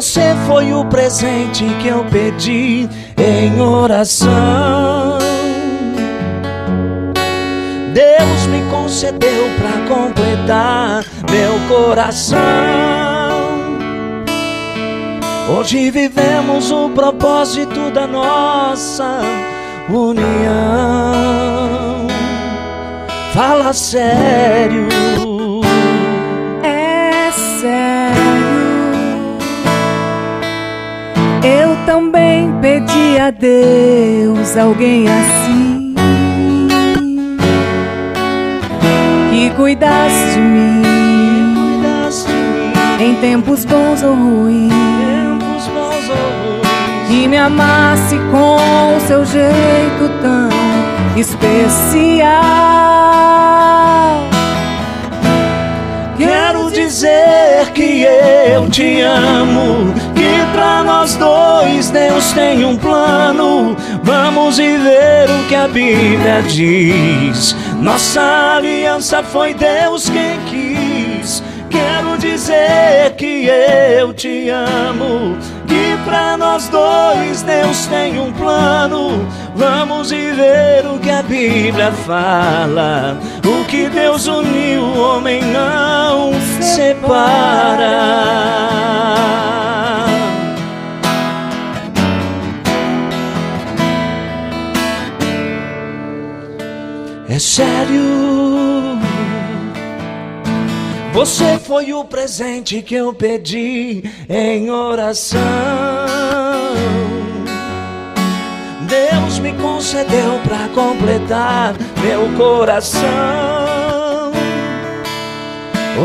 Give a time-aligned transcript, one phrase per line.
[0.00, 5.18] Você foi o presente que eu pedi em oração.
[7.92, 12.40] Deus me concedeu para completar meu coração.
[15.54, 19.20] Hoje vivemos o propósito da nossa
[19.90, 20.24] união.
[23.34, 24.88] Fala sério.
[31.42, 35.94] Eu também pedi a Deus alguém assim
[39.30, 40.82] que cuidasse de mim
[43.00, 44.70] em tempos bons ou ruins
[47.08, 50.48] que me amasse com o seu jeito tão
[51.18, 52.30] especial.
[56.16, 59.92] Quero dizer que eu te amo,
[60.52, 63.76] pra nós dois Deus tem um plano.
[64.02, 67.54] Vamos viver o que a Bíblia diz.
[67.80, 71.42] Nossa aliança foi Deus quem quis.
[71.70, 75.36] Quero dizer que eu te amo
[75.70, 79.26] que pra nós dois Deus tem um plano.
[79.54, 83.16] Vamos viver o que a Bíblia fala.
[83.44, 88.00] O que Deus uniu, o homem não separa.
[97.40, 98.98] Sério.
[101.12, 105.40] Você foi o presente que eu pedi em oração.
[108.82, 113.00] Deus me concedeu para completar meu coração.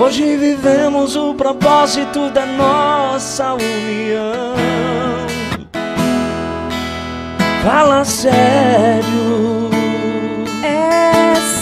[0.02, 4.56] Hoje vivemos o propósito da nossa união.
[7.64, 9.55] Fala sério.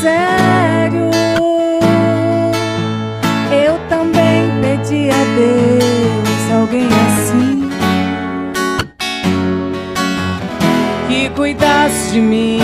[0.03, 1.09] Sério.
[3.53, 7.69] Eu também pedi a Deus alguém assim
[11.08, 12.59] que cuidasse de mim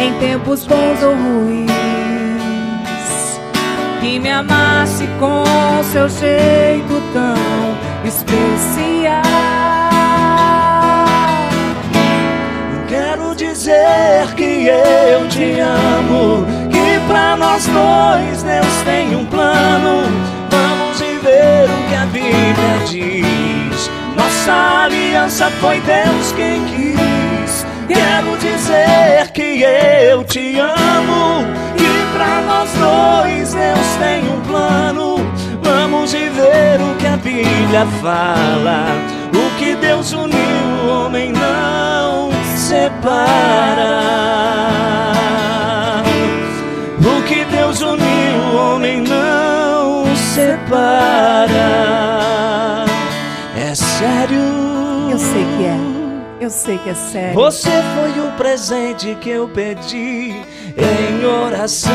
[0.00, 1.70] em tempos bons ou ruins,
[4.00, 5.44] que me amasse com
[5.92, 9.29] seu jeito tão especial.
[13.70, 20.02] Dizer que eu te amo, que pra nós dois Deus tem um plano.
[20.50, 23.90] Vamos viver o que a Bíblia diz.
[24.16, 27.66] Nossa aliança foi Deus quem quis.
[27.86, 31.44] Quero dizer que eu te amo,
[31.76, 35.16] que pra nós dois Deus tem um plano.
[35.62, 38.86] Vamos viver o que a Bíblia fala.
[39.32, 40.38] O que Deus uniu,
[40.84, 41.79] o homem não
[42.70, 43.90] separa.
[47.00, 51.66] O que Deus uniu, o homem não separa.
[53.56, 54.40] É sério.
[55.10, 55.76] Eu sei que é.
[56.40, 57.34] Eu sei que é sério.
[57.34, 60.32] Você foi o presente que eu pedi
[60.78, 61.90] em oração.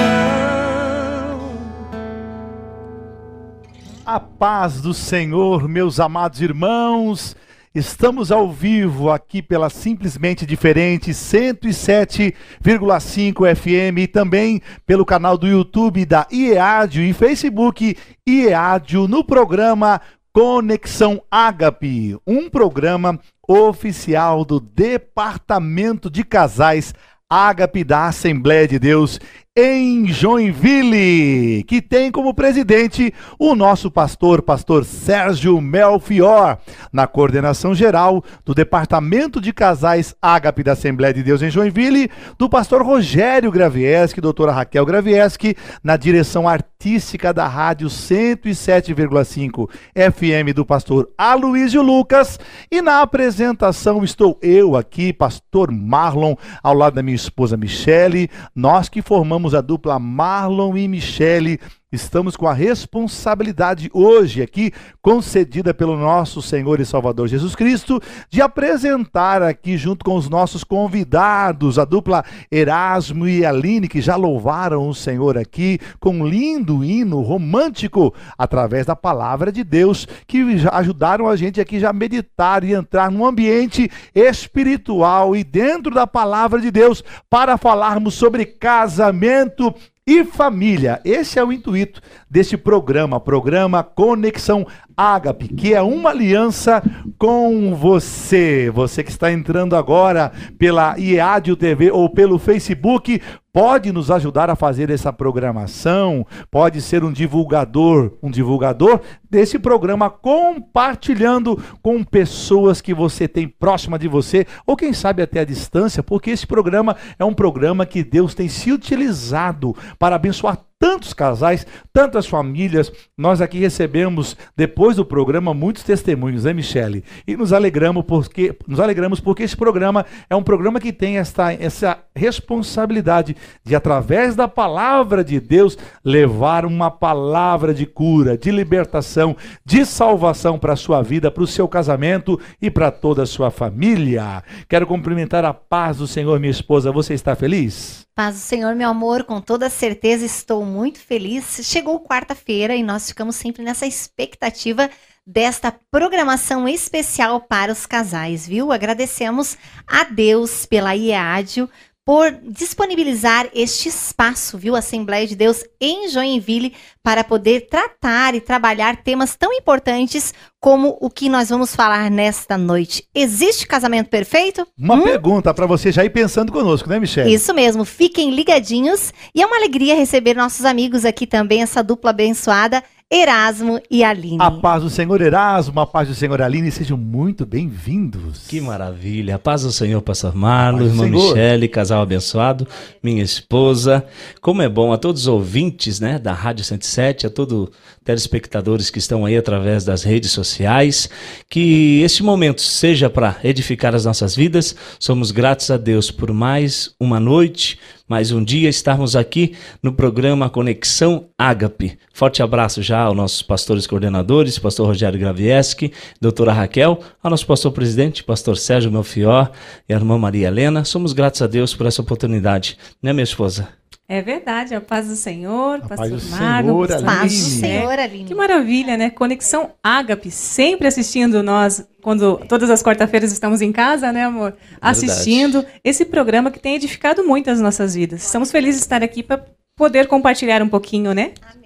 [4.05, 7.35] A paz do Senhor, meus amados irmãos.
[7.75, 16.05] Estamos ao vivo aqui pela Simplesmente Diferente 107,5 FM e também pelo canal do YouTube
[16.05, 19.99] da IEADIO e Facebook IEADIO no programa
[20.31, 26.93] Conexão Ágape, um programa oficial do Departamento de Casais
[27.29, 29.19] Ágape da Assembleia de Deus
[29.57, 36.57] em Joinville, que tem como presidente o nosso pastor, pastor Sérgio Melfior,
[36.91, 42.49] na coordenação geral do Departamento de Casais Ágape da Assembleia de Deus em Joinville, do
[42.49, 51.09] pastor Rogério Gravieski, doutora Raquel Gravieski, na direção artística da rádio 107,5 FM do pastor
[51.17, 52.37] Aloysio Lucas,
[52.69, 58.89] e na apresentação estou eu aqui, pastor Marlon, ao lado da minha esposa Michele, nós
[58.89, 61.59] que formamos a dupla Marlon e Michele.
[61.95, 68.41] Estamos com a responsabilidade hoje aqui, concedida pelo nosso Senhor e Salvador Jesus Cristo, de
[68.41, 74.89] apresentar aqui, junto com os nossos convidados, a dupla Erasmo e Aline, que já louvaram
[74.89, 80.43] o Senhor aqui com um lindo hino romântico através da palavra de Deus, que
[80.73, 86.59] ajudaram a gente aqui já meditar e entrar num ambiente espiritual e dentro da palavra
[86.59, 89.73] de Deus para falarmos sobre casamento
[90.07, 91.01] e família.
[91.03, 91.99] Esse é o intuito
[92.29, 96.83] deste programa, programa Conexão Ágape, que é uma aliança
[97.17, 98.69] com você.
[98.73, 103.21] Você que está entrando agora pela IEADIO TV ou pelo Facebook,
[103.55, 110.09] pode nos ajudar a fazer essa programação, pode ser um divulgador, um divulgador desse programa
[110.09, 116.03] compartilhando com pessoas que você tem próxima de você ou quem sabe até a distância,
[116.03, 121.65] porque esse programa é um programa que Deus tem se utilizado para abençoar tantos casais,
[121.91, 122.91] tantas famílias.
[123.17, 127.03] Nós aqui recebemos depois do programa muitos testemunhos, né, Michele?
[127.25, 131.51] E nos alegramos porque nos alegramos porque esse programa é um programa que tem esta,
[131.51, 139.35] essa responsabilidade de através da palavra de Deus levar uma palavra de cura, de libertação,
[139.65, 143.49] de salvação para a sua vida, para o seu casamento e para toda a sua
[143.49, 144.43] família.
[144.69, 146.91] Quero cumprimentar a paz do Senhor, minha esposa.
[146.91, 148.04] Você está feliz?
[148.15, 151.59] Paz do Senhor, meu amor, com toda certeza estou muito feliz.
[151.63, 154.89] Chegou quarta-feira e nós ficamos sempre nessa expectativa
[155.27, 158.71] desta programação especial para os casais, viu?
[158.71, 161.69] Agradecemos a Deus pela IEADIO
[162.05, 168.97] por disponibilizar este espaço, viu, Assembleia de Deus em Joinville, para poder tratar e trabalhar
[168.97, 173.07] temas tão importantes como o que nós vamos falar nesta noite.
[173.13, 174.67] Existe casamento perfeito?
[174.77, 175.01] Uma hum?
[175.01, 177.33] pergunta para você já ir pensando conosco, né, Michelle?
[177.33, 182.11] Isso mesmo, fiquem ligadinhos e é uma alegria receber nossos amigos aqui também, essa dupla
[182.11, 182.83] abençoada.
[183.15, 184.39] Erasmo e Aline.
[184.41, 188.45] A paz do Senhor Erasmo, a paz do Senhor Aline, sejam muito bem-vindos.
[188.45, 189.35] Que maravilha.
[189.35, 192.67] A paz do Senhor, pastor Marlos, irmã Michele, casal abençoado,
[193.01, 194.05] minha esposa.
[194.41, 197.69] Como é bom a todos os ouvintes, né, da Rádio 107, a todos
[198.05, 201.09] telespectadores que estão aí através das redes sociais,
[201.49, 204.75] que este momento seja para edificar as nossas vidas.
[204.99, 210.51] Somos gratos a Deus por mais uma noite, mais um dia estarmos aqui no programa
[210.51, 211.97] Conexão Ágape.
[212.13, 215.91] Forte abraço já aos nossos pastores coordenadores, pastor Rogério Gravieski,
[216.21, 219.51] doutora Raquel, ao nosso pastor presidente, pastor Sérgio Melfior
[219.89, 220.85] e a irmã Maria Helena.
[220.85, 223.67] Somos gratos a Deus por essa oportunidade, né, minha esposa?
[224.07, 227.99] É verdade, a paz do Senhor, a pastor paz do Marco, Senhor, paz do Senhor,
[227.99, 228.25] Aline.
[228.25, 229.09] Que maravilha, né?
[229.09, 234.51] Conexão Ágape, sempre assistindo nós, quando todas as quarta-feiras estamos em casa, né, amor?
[234.51, 234.79] Verdade.
[234.79, 238.23] Assistindo esse programa que tem edificado muito as nossas vidas.
[238.23, 239.43] Estamos felizes de estar aqui para
[239.75, 241.31] poder compartilhar um pouquinho, né?
[241.41, 241.64] Amém.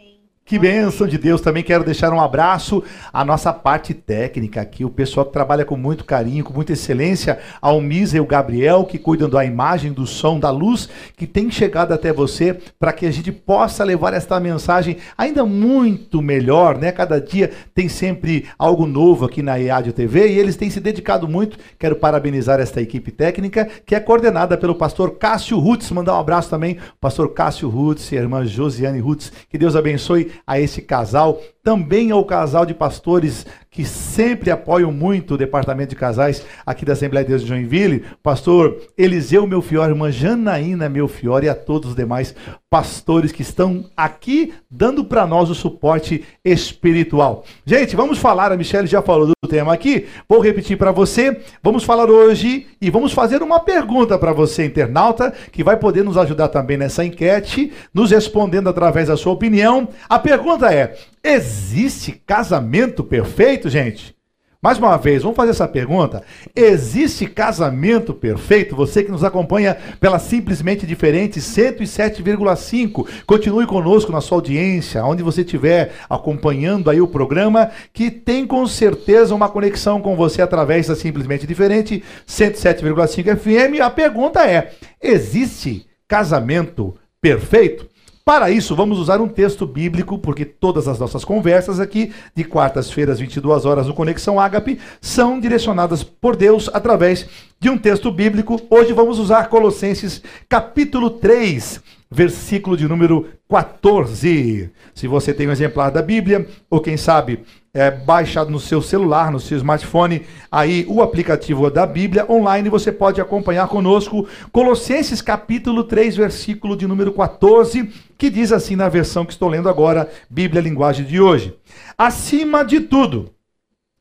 [0.49, 1.41] Que bênção de Deus.
[1.41, 5.77] Também quero deixar um abraço à nossa parte técnica aqui, o pessoal que trabalha com
[5.77, 10.07] muito carinho, com muita excelência, ao Misa e o Gabriel, que cuidam da imagem, do
[10.07, 14.39] som, da luz, que tem chegado até você, para que a gente possa levar esta
[14.39, 16.91] mensagem ainda muito melhor, né?
[16.91, 21.27] Cada dia tem sempre algo novo aqui na EAD TV e eles têm se dedicado
[21.27, 21.59] muito.
[21.77, 25.91] Quero parabenizar esta equipe técnica, que é coordenada pelo pastor Cássio Rutz.
[25.91, 29.31] Mandar um abraço também, pastor Cássio Rutz e a irmã Josiane Rutz.
[29.47, 35.35] Que Deus abençoe a esse casal, também ao casal de pastores que sempre apoiam muito
[35.35, 40.11] o departamento de casais aqui da Assembleia de Deus de Joinville, pastor Eliseu Melfior, irmã
[40.11, 42.33] Janaína Melfior e a todos os demais
[42.71, 47.43] pastores que estão aqui dando para nós o suporte espiritual.
[47.63, 51.83] Gente, vamos falar, a Michelle já falou do tema aqui, vou repetir para você, vamos
[51.83, 56.47] falar hoje e vamos fazer uma pergunta para você, internauta, que vai poder nos ajudar
[56.47, 59.87] também nessa enquete, nos respondendo através da sua opinião.
[60.07, 63.69] A pergunta é: existe casamento perfeito?
[63.69, 64.17] gente?
[64.61, 66.21] Mais uma vez, vamos fazer essa pergunta.
[66.53, 68.75] Existe casamento perfeito?
[68.75, 73.07] Você que nos acompanha pela simplesmente diferente 107,5.
[73.25, 78.67] Continue conosco na sua audiência, onde você estiver acompanhando aí o programa, que tem com
[78.67, 83.79] certeza uma conexão com você através da simplesmente diferente 107,5 FM.
[83.81, 87.88] A pergunta é: existe casamento perfeito?
[88.29, 93.19] Para isso, vamos usar um texto bíblico, porque todas as nossas conversas aqui, de quartas-feiras,
[93.19, 97.27] 22 horas, no Conexão Ágape, são direcionadas por Deus através
[97.59, 98.61] de um texto bíblico.
[98.69, 101.81] Hoje vamos usar Colossenses capítulo 3,
[102.11, 104.71] versículo de número 14.
[104.95, 109.31] Se você tem um exemplar da Bíblia, ou quem sabe é, baixado no seu celular,
[109.31, 115.83] no seu smartphone, aí o aplicativo da Bíblia online, você pode acompanhar conosco Colossenses capítulo
[115.83, 120.61] 3, versículo de número 14, que diz assim na versão que estou lendo agora, Bíblia
[120.61, 121.55] linguagem de hoje.
[121.95, 123.31] Acima de tudo,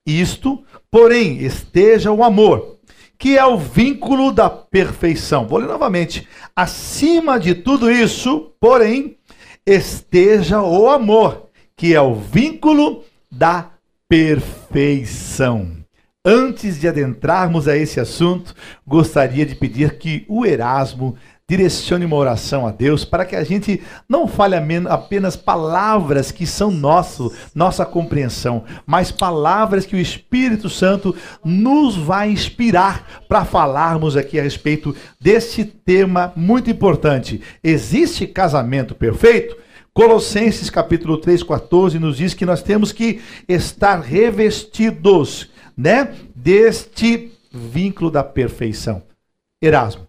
[0.07, 2.77] isto, porém, esteja o amor
[3.18, 5.46] que é o vínculo da perfeição.
[5.46, 6.28] Vou ler novamente.
[6.54, 9.18] Acima de tudo isso, porém,
[9.66, 13.70] esteja o amor, que é o vínculo da
[14.08, 15.76] perfeição.
[16.25, 18.54] Antes de adentrarmos a esse assunto,
[18.87, 21.16] gostaria de pedir que o Erasmo
[21.50, 24.55] direcione uma oração a Deus para que a gente não fale
[24.87, 32.31] apenas palavras que são nosso, nossa compreensão, mas palavras que o Espírito Santo nos vai
[32.31, 37.40] inspirar para falarmos aqui a respeito deste tema muito importante.
[37.64, 39.57] Existe casamento perfeito?
[39.95, 48.11] Colossenses capítulo 3, 14 nos diz que nós temos que estar revestidos, né, deste vínculo
[48.11, 49.02] da perfeição.
[49.62, 50.09] Erasmo.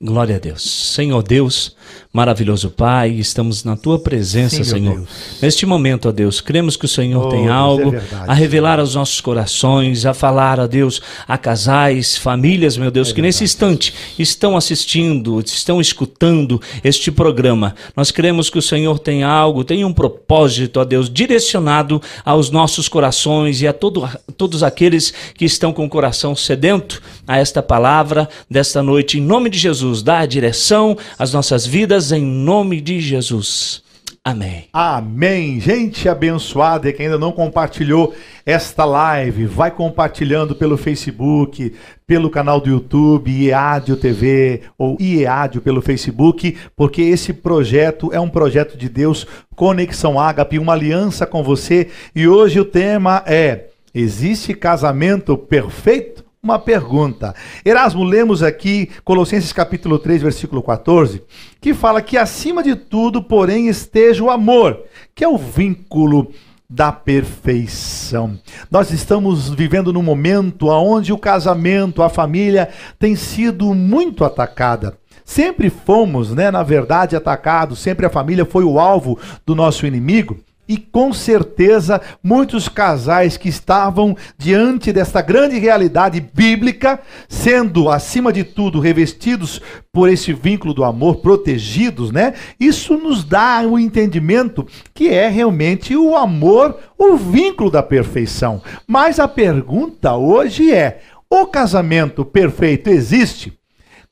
[0.00, 0.62] Glória a Deus.
[0.94, 1.76] Senhor Deus,
[2.12, 5.06] Maravilhoso Pai, estamos na tua presença, Sim, Senhor.
[5.42, 8.32] Neste momento, ó Deus, cremos que o Senhor oh, tem é algo é verdade, a
[8.32, 8.80] revelar Senhor.
[8.80, 13.28] aos nossos corações, a falar, ó Deus, a casais, famílias, meu Deus, é que verdade.
[13.28, 17.74] nesse instante estão assistindo, estão escutando este programa.
[17.94, 22.88] Nós cremos que o Senhor tem algo, tem um propósito, ó Deus, direcionado aos nossos
[22.88, 28.28] corações e a todo, todos aqueles que estão com o coração sedento a esta palavra
[28.50, 29.18] desta noite.
[29.18, 33.82] Em nome de Jesus, dá a direção às nossas vidas em nome de Jesus.
[34.28, 34.68] Amém.
[34.74, 35.58] Amém.
[35.58, 38.14] Gente abençoada que ainda não compartilhou
[38.44, 41.72] esta live, vai compartilhando pelo Facebook,
[42.06, 48.28] pelo canal do YouTube, IEADIO TV ou IEADIO pelo Facebook, porque esse projeto é um
[48.28, 49.26] projeto de Deus,
[49.56, 51.88] Conexão Ágape, uma aliança com você.
[52.14, 56.27] E hoje o tema é: existe casamento perfeito?
[56.42, 57.34] Uma pergunta.
[57.64, 61.22] Erasmo, lemos aqui Colossenses capítulo 3, versículo 14,
[61.60, 66.32] que fala que acima de tudo, porém, esteja o amor, que é o vínculo
[66.70, 68.38] da perfeição.
[68.70, 72.68] Nós estamos vivendo num momento onde o casamento, a família
[72.98, 74.96] tem sido muito atacada.
[75.24, 80.38] Sempre fomos, né, na verdade, atacados, sempre a família foi o alvo do nosso inimigo.
[80.68, 88.44] E com certeza muitos casais que estavam diante desta grande realidade bíblica, sendo acima de
[88.44, 89.60] tudo revestidos
[89.92, 92.34] por esse vínculo do amor, protegidos, né?
[92.60, 98.62] Isso nos dá o um entendimento que é realmente o amor, o vínculo da perfeição.
[98.86, 103.57] Mas a pergunta hoje é: o casamento perfeito existe?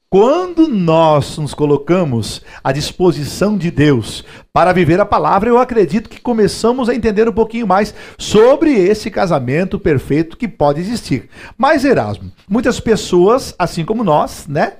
[0.09, 6.21] Quando nós nos colocamos à disposição de Deus para viver a palavra, eu acredito que
[6.21, 11.29] começamos a entender um pouquinho mais sobre esse casamento perfeito que pode existir.
[11.59, 14.75] Mas, Erasmo, muitas pessoas, assim como nós, né?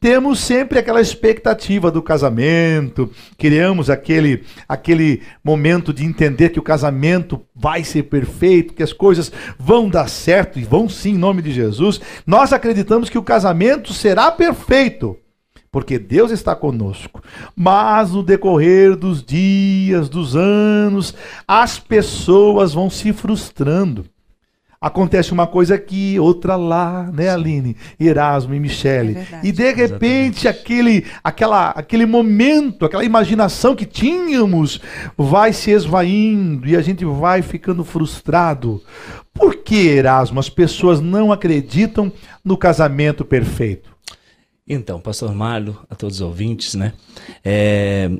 [0.00, 7.42] Temos sempre aquela expectativa do casamento, criamos aquele, aquele momento de entender que o casamento
[7.54, 11.52] vai ser perfeito, que as coisas vão dar certo e vão sim em nome de
[11.52, 12.00] Jesus.
[12.26, 15.16] Nós acreditamos que o casamento será perfeito
[15.72, 17.22] porque Deus está conosco.
[17.54, 21.14] Mas no decorrer dos dias, dos anos,
[21.46, 24.04] as pessoas vão se frustrando
[24.80, 27.76] acontece uma coisa aqui, outra lá, né, Aline?
[27.98, 29.18] Erasmo e Michele.
[29.18, 34.80] É e de repente aquele, aquela, aquele momento, aquela imaginação que tínhamos
[35.18, 38.82] vai se esvaindo e a gente vai ficando frustrado.
[39.34, 42.10] Por que, Erasmo, as pessoas não acreditam
[42.42, 43.90] no casamento perfeito?
[44.66, 46.92] Então, pastor Marlo, a todos os ouvintes, né?
[47.44, 48.10] É,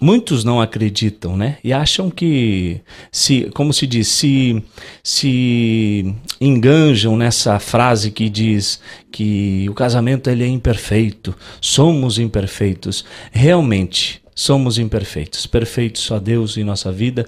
[0.00, 1.58] muitos não acreditam, né?
[1.62, 4.62] E acham que, se, como se diz, se,
[5.02, 13.04] se enganjam nessa frase que diz que o casamento ele é imperfeito, somos imperfeitos.
[13.32, 15.46] Realmente, somos imperfeitos.
[15.46, 17.26] Perfeitos só Deus em nossa vida,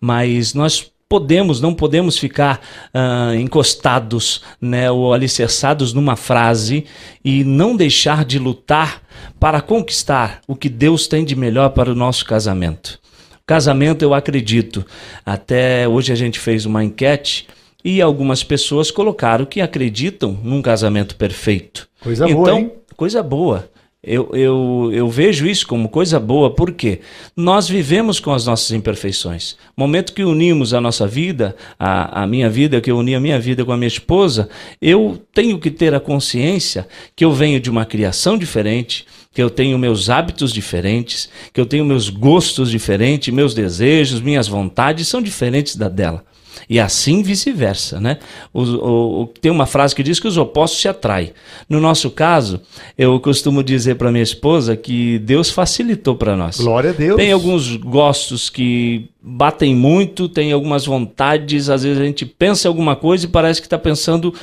[0.00, 2.60] mas nós podemos, não podemos ficar
[2.94, 6.84] uh, encostados né, ou alicerçados numa frase
[7.24, 9.02] e não deixar de lutar
[9.40, 13.00] para conquistar o que Deus tem de melhor para o nosso casamento.
[13.44, 14.86] Casamento, eu acredito,
[15.26, 17.48] até hoje a gente fez uma enquete
[17.84, 21.88] e algumas pessoas colocaram que acreditam num casamento perfeito.
[22.00, 22.72] Coisa então, boa, hein?
[22.96, 23.68] Coisa boa.
[24.02, 27.00] Eu, eu, eu vejo isso como coisa boa, porque
[27.36, 29.56] nós vivemos com as nossas imperfeições.
[29.76, 33.38] Momento que unimos a nossa vida, a, a minha vida, que eu uni a minha
[33.38, 34.48] vida com a minha esposa,
[34.80, 39.04] eu tenho que ter a consciência que eu venho de uma criação diferente,
[39.34, 44.48] que eu tenho meus hábitos diferentes, que eu tenho meus gostos diferentes, meus desejos, minhas
[44.48, 46.24] vontades são diferentes da dela.
[46.68, 48.18] E assim vice-versa, né?
[48.52, 51.32] O, o, tem uma frase que diz que os opostos se atraem.
[51.68, 52.60] No nosso caso,
[52.96, 56.58] eu costumo dizer para minha esposa que Deus facilitou para nós.
[56.58, 57.16] Glória a Deus.
[57.16, 62.96] Tem alguns gostos que batem muito, tem algumas vontades, às vezes a gente pensa alguma
[62.96, 64.34] coisa e parece que está pensando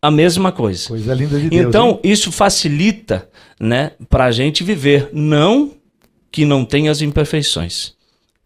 [0.00, 0.88] a mesma coisa.
[0.88, 1.66] Coisa linda de Deus.
[1.66, 2.12] Então, hein?
[2.12, 5.08] isso facilita, né, para a gente viver.
[5.12, 5.72] Não
[6.30, 7.95] que não tenha as imperfeições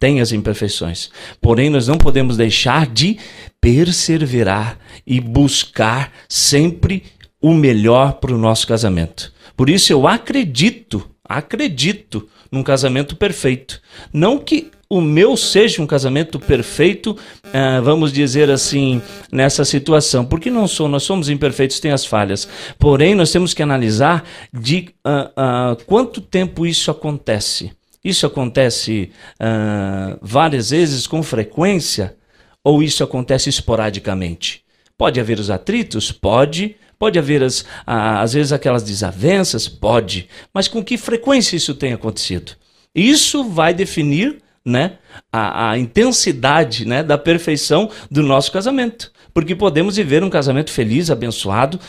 [0.01, 1.11] tem as imperfeições.
[1.41, 3.19] Porém, nós não podemos deixar de
[3.61, 7.05] perseverar e buscar sempre
[7.41, 9.33] o melhor para o nosso casamento.
[9.55, 13.81] Por isso eu acredito, acredito num casamento perfeito.
[14.13, 20.51] Não que o meu seja um casamento perfeito, uh, vamos dizer assim, nessa situação, porque
[20.51, 22.49] não sou, nós somos imperfeitos, tem as falhas.
[22.79, 27.71] Porém, nós temos que analisar de uh, uh, quanto tempo isso acontece.
[28.05, 29.11] Isso acontece
[30.23, 32.17] várias vezes com frequência
[32.65, 34.65] ou isso acontece esporadicamente?
[34.97, 36.13] Pode haver os atritos?
[36.13, 36.77] Pode.
[36.99, 39.67] Pode haver, as, às vezes, aquelas desavenças?
[39.67, 40.29] Pode.
[40.53, 42.53] Mas com que frequência isso tem acontecido?
[42.95, 44.99] Isso vai definir né,
[45.33, 49.11] a, a, intensidade né, da perfeição do nosso casamento.
[49.33, 51.81] Porque podemos viver um casamento feliz, abençoado,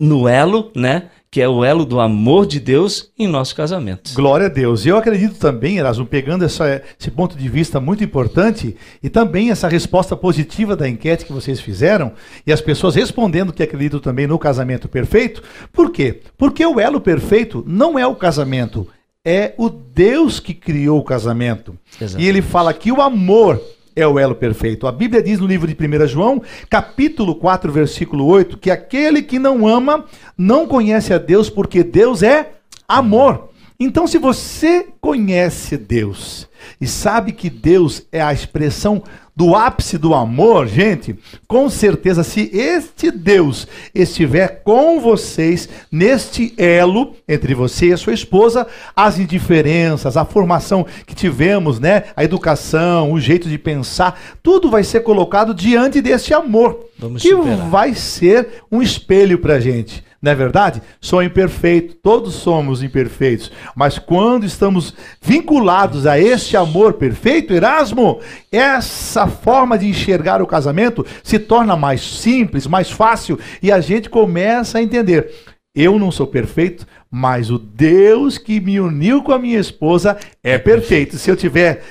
[0.00, 4.14] no elo, né, que é o elo do amor de Deus em nosso casamento.
[4.14, 4.86] Glória a Deus.
[4.86, 9.50] E eu acredito também, Erasmo, pegando essa, esse ponto de vista muito importante e também
[9.50, 12.12] essa resposta positiva da enquete que vocês fizeram
[12.46, 15.42] e as pessoas respondendo que acreditam também no casamento perfeito.
[15.74, 16.22] Por quê?
[16.38, 18.88] Porque o elo perfeito não é o casamento,
[19.22, 21.78] é o Deus que criou o casamento.
[22.00, 22.24] Exatamente.
[22.24, 23.60] E ele fala que o amor
[23.96, 24.86] é o elo perfeito.
[24.86, 29.38] A Bíblia diz no livro de 1 João, capítulo 4, versículo 8, que aquele que
[29.38, 30.04] não ama
[30.36, 32.52] não conhece a Deus, porque Deus é
[32.86, 33.48] amor.
[33.80, 36.48] Então, se você conhece Deus
[36.80, 39.02] e sabe que Deus é a expressão
[39.36, 41.14] do ápice do amor, gente,
[41.46, 48.14] com certeza, se este Deus estiver com vocês neste elo entre você e a sua
[48.14, 48.66] esposa,
[48.96, 54.82] as indiferenças, a formação que tivemos, né, a educação, o jeito de pensar, tudo vai
[54.82, 57.68] ser colocado diante deste amor, Vamos que superar.
[57.68, 60.05] vai ser um espelho para gente.
[60.20, 60.82] Não é verdade?
[61.00, 63.52] Sou imperfeito, todos somos imperfeitos.
[63.74, 68.20] Mas quando estamos vinculados a este amor perfeito, Erasmo,
[68.50, 74.08] essa forma de enxergar o casamento se torna mais simples, mais fácil e a gente
[74.08, 75.32] começa a entender.
[75.74, 80.56] Eu não sou perfeito, mas o Deus que me uniu com a minha esposa é
[80.56, 81.18] perfeito.
[81.18, 81.82] Se eu tiver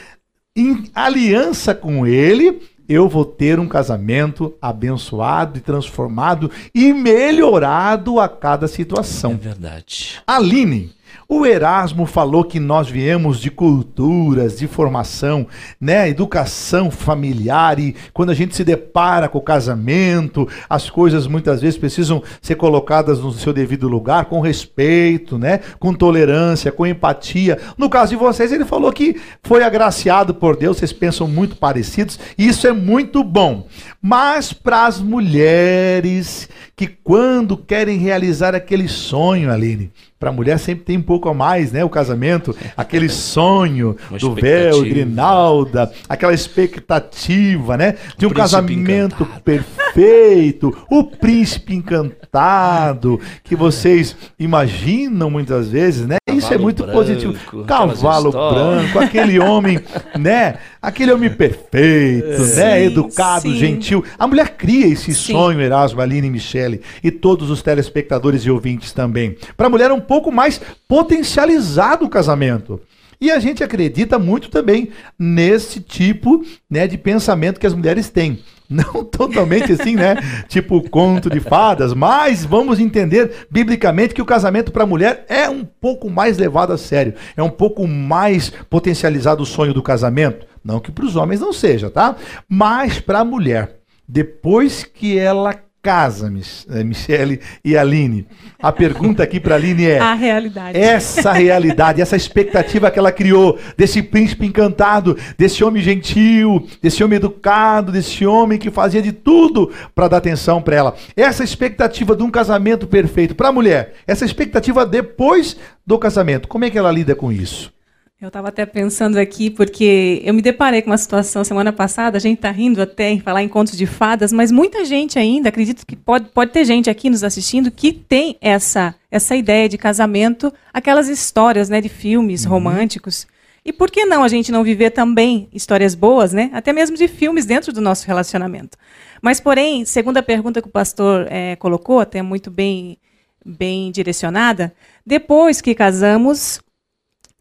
[0.56, 8.30] em aliança com Ele, eu vou ter um casamento abençoado e transformado e melhorado a
[8.30, 9.32] cada situação.
[9.32, 10.22] É verdade.
[10.26, 10.95] Aline,
[11.28, 15.48] o Erasmo falou que nós viemos de culturas, de formação,
[15.80, 21.62] né, educação familiar e quando a gente se depara com o casamento, as coisas muitas
[21.62, 27.60] vezes precisam ser colocadas no seu devido lugar, com respeito, né, com tolerância, com empatia.
[27.78, 32.20] No caso de vocês, ele falou que foi agraciado por Deus, vocês pensam muito parecidos,
[32.38, 33.68] e isso é muito bom.
[34.02, 39.92] Mas para as mulheres que quando querem realizar aquele sonho, Aline,
[40.26, 41.84] para a mulher sempre tem um pouco a mais, né?
[41.84, 47.94] O casamento, aquele sonho do véu, grinalda, aquela expectativa, né?
[48.18, 49.42] De um casamento encantado.
[49.44, 56.18] perfeito, o príncipe encantado, que vocês imaginam muitas vezes, né?
[56.26, 57.66] Cavalo Isso é muito branco, positivo.
[57.66, 59.80] Cavalo branco, aquele homem,
[60.20, 60.56] né?
[60.82, 62.46] Aquele homem perfeito, né?
[62.46, 62.86] sim, né?
[62.86, 63.56] Educado, sim.
[63.56, 64.04] gentil.
[64.18, 65.34] A mulher cria esse sim.
[65.34, 69.38] sonho, Erasmo, Aline e Michele, e todos os telespectadores e ouvintes também.
[69.56, 72.82] Para a mulher é um pouco mais potencializado o casamento.
[73.20, 78.40] E a gente acredita muito também nesse tipo né, de pensamento que as mulheres têm.
[78.70, 80.16] Não totalmente assim, né?
[80.48, 85.48] tipo conto de fadas, mas vamos entender biblicamente que o casamento para a mulher é
[85.48, 90.48] um pouco mais levado a sério, é um pouco mais potencializado o sonho do casamento.
[90.64, 92.16] Não que para os homens não seja, tá?
[92.50, 95.54] Mas para a mulher, depois que ela
[95.86, 96.34] casa,
[96.72, 98.26] eh, Michele e Aline.
[98.60, 100.76] A pergunta aqui para Aline é: a realidade.
[100.76, 107.18] Essa realidade, essa expectativa que ela criou desse príncipe encantado, desse homem gentil, desse homem
[107.18, 110.96] educado, desse homem que fazia de tudo para dar atenção para ela.
[111.16, 116.66] Essa expectativa de um casamento perfeito para a mulher, essa expectativa depois do casamento, como
[116.66, 117.75] é que ela lida com isso?
[118.20, 122.20] Eu estava até pensando aqui, porque eu me deparei com uma situação semana passada, a
[122.20, 125.86] gente está rindo até em falar em contos de fadas, mas muita gente ainda, acredito
[125.86, 130.52] que pode, pode ter gente aqui nos assistindo que tem essa, essa ideia de casamento,
[130.74, 132.52] aquelas histórias né, de filmes uhum.
[132.52, 133.28] românticos.
[133.66, 136.50] E por que não a gente não viver também histórias boas, né?
[136.54, 138.78] Até mesmo de filmes dentro do nosso relacionamento.
[139.22, 142.98] Mas, porém, segundo a pergunta que o pastor é, colocou, até muito bem,
[143.44, 144.74] bem direcionada,
[145.06, 146.62] depois que casamos,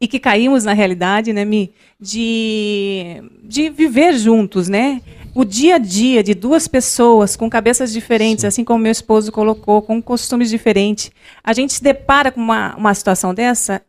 [0.05, 5.01] e que caímos na realidade, né, Mi, de, de viver juntos, né?
[5.35, 8.47] O dia a dia de duas pessoas com cabeças diferentes, Sim.
[8.49, 11.11] assim como meu esposo colocou, com costumes diferentes.
[11.43, 13.81] A gente se depara com uma, uma situação dessa,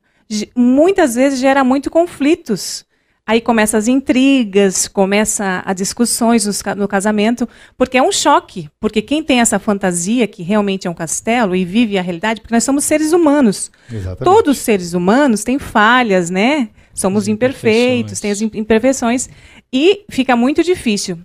[0.55, 2.85] muitas vezes gera muito conflitos.
[3.27, 6.45] Aí começam as intrigas, começa as discussões
[6.77, 8.69] no casamento, porque é um choque.
[8.79, 12.53] Porque quem tem essa fantasia que realmente é um castelo e vive a realidade, porque
[12.53, 13.71] nós somos seres humanos.
[13.91, 14.23] Exatamente.
[14.23, 16.69] Todos os seres humanos têm falhas, né?
[16.93, 19.27] Somos imperfeitos, têm as imperfeições.
[19.73, 21.17] E fica muito difícil.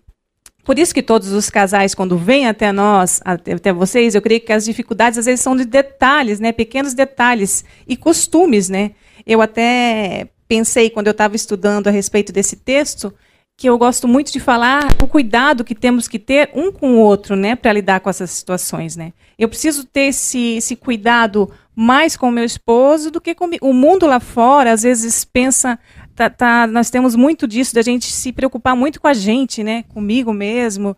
[0.64, 4.40] Por isso que todos os casais, quando vêm até nós, até, até, vocês, eu creio
[4.40, 6.50] que as dificuldades às vezes são de detalhes, né?
[6.50, 8.92] Pequenos detalhes e costumes, né?
[9.26, 13.14] Eu até pensei quando eu estava estudando a respeito desse texto
[13.56, 16.98] que eu gosto muito de falar o cuidado que temos que ter um com o
[16.98, 19.12] outro, né, para lidar com essas situações, né?
[19.38, 23.64] Eu preciso ter esse, esse cuidado mais com o meu esposo do que comigo.
[23.64, 25.78] O mundo lá fora às vezes pensa,
[26.16, 29.84] tá, tá, nós temos muito disso da gente se preocupar muito com a gente, né,
[29.84, 30.96] comigo mesmo.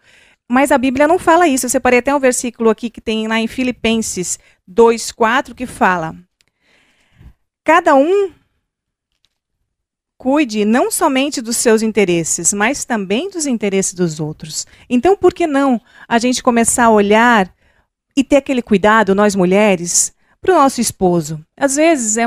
[0.49, 1.67] Mas a Bíblia não fala isso.
[1.67, 6.15] Eu separei até um versículo aqui que tem lá em Filipenses 2:4 que fala:
[7.65, 8.31] Cada um
[10.23, 14.65] cuide não somente dos seus interesses, mas também dos interesses dos outros.
[14.89, 17.53] Então, por que não a gente começar a olhar
[18.17, 21.45] e ter aquele cuidado, nós mulheres, para o nosso esposo?
[21.57, 22.27] Às vezes é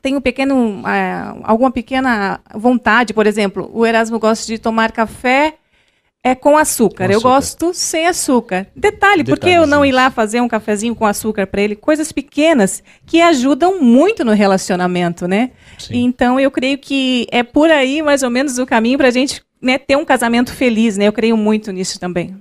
[0.00, 5.56] tem um pequeno, é, alguma pequena vontade, por exemplo, o Erasmo gosta de tomar café
[6.22, 7.06] é com açúcar.
[7.08, 7.12] com açúcar.
[7.12, 8.66] Eu gosto sem açúcar.
[8.76, 11.74] Detalhe, por que eu não ir lá fazer um cafezinho com açúcar para ele?
[11.74, 15.50] Coisas pequenas que ajudam muito no relacionamento, né?
[15.78, 16.04] Sim.
[16.04, 19.42] Então eu creio que é por aí mais ou menos o caminho para a gente
[19.60, 21.06] né, ter um casamento feliz, né?
[21.06, 22.36] Eu creio muito nisso também.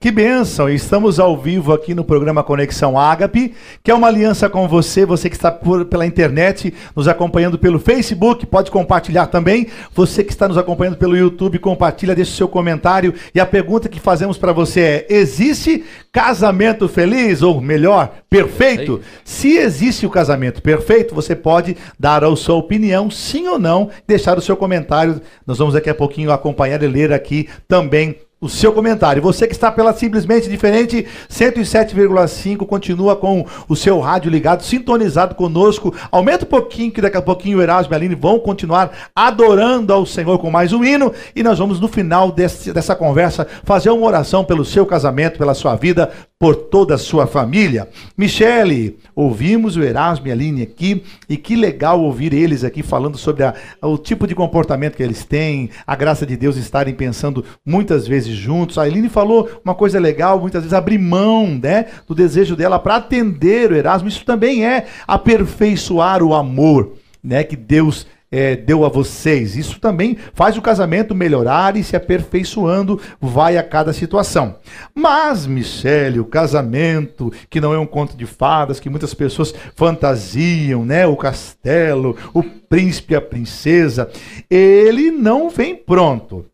[0.00, 0.68] Que bênção!
[0.70, 5.28] Estamos ao vivo aqui no programa Conexão Ágape, que é uma aliança com você, você
[5.28, 9.66] que está por, pela internet, nos acompanhando pelo Facebook, pode compartilhar também.
[9.92, 13.12] Você que está nos acompanhando pelo YouTube, compartilha, deixa o seu comentário.
[13.34, 17.42] E a pergunta que fazemos para você é: existe casamento feliz?
[17.42, 19.00] Ou melhor, perfeito?
[19.24, 24.38] Se existe o casamento perfeito, você pode dar a sua opinião, sim ou não, deixar
[24.38, 25.20] o seu comentário.
[25.44, 29.20] Nós vamos daqui a pouquinho acompanhar e ler aqui também o seu comentário.
[29.20, 35.94] Você que está pela simplesmente diferente 107,5 continua com o seu rádio ligado, sintonizado conosco.
[36.10, 39.92] Aumenta um pouquinho que daqui a pouquinho o Erasmo e a Aline vão continuar adorando
[39.92, 43.90] ao Senhor com mais um hino e nós vamos no final desse, dessa conversa fazer
[43.90, 47.88] uma oração pelo seu casamento, pela sua vida, por toda a sua família.
[48.16, 53.18] Michele, ouvimos o Erasmo e a Aline aqui e que legal ouvir eles aqui falando
[53.18, 57.44] sobre a, o tipo de comportamento que eles têm, a graça de Deus estarem pensando
[57.66, 58.78] muitas vezes juntos.
[58.78, 62.96] A Aline falou uma coisa legal, muitas vezes abrir mão né, do desejo dela para
[62.96, 64.08] atender o Erasmo.
[64.08, 69.56] Isso também é aperfeiçoar o amor né, que Deus é, deu a vocês.
[69.56, 74.56] Isso também faz o casamento melhorar e se aperfeiçoando, vai a cada situação.
[74.94, 80.84] Mas, Michele, o casamento, que não é um conto de fadas, que muitas pessoas fantasiam,
[80.84, 81.06] né?
[81.06, 84.10] O castelo, o príncipe e a princesa,
[84.50, 86.44] ele não vem pronto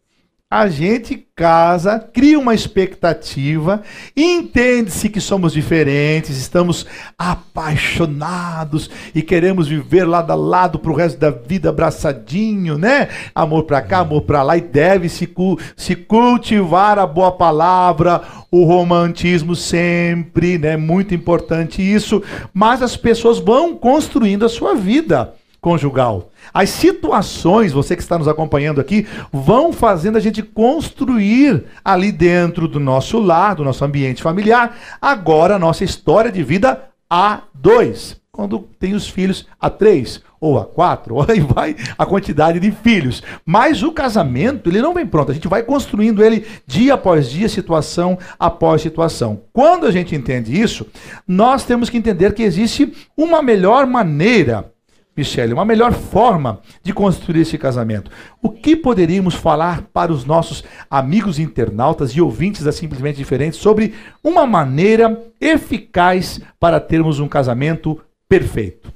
[0.54, 3.82] a gente casa, cria uma expectativa,
[4.16, 6.86] entende-se que somos diferentes, estamos
[7.18, 13.08] apaixonados e queremos viver lado a lado para o resto da vida abraçadinho, né?
[13.34, 15.28] Amor para cá, amor para lá, e deve-se
[15.76, 20.76] se cultivar a boa palavra, o romantismo sempre, né?
[20.76, 26.30] Muito importante isso, mas as pessoas vão construindo a sua vida conjugal.
[26.52, 32.68] As situações, você que está nos acompanhando aqui, vão fazendo a gente construir ali dentro
[32.68, 38.22] do nosso lar, do nosso ambiente familiar, agora a nossa história de vida a dois.
[38.30, 43.22] Quando tem os filhos a três ou a quatro, aí vai a quantidade de filhos.
[43.46, 47.48] Mas o casamento, ele não vem pronto, a gente vai construindo ele dia após dia,
[47.48, 49.40] situação após situação.
[49.50, 50.86] Quando a gente entende isso,
[51.26, 54.73] nós temos que entender que existe uma melhor maneira
[55.16, 58.10] Michele, uma melhor forma de construir esse casamento.
[58.42, 63.94] O que poderíamos falar para os nossos amigos internautas e ouvintes da Simplesmente Diferente sobre
[64.22, 68.92] uma maneira eficaz para termos um casamento perfeito?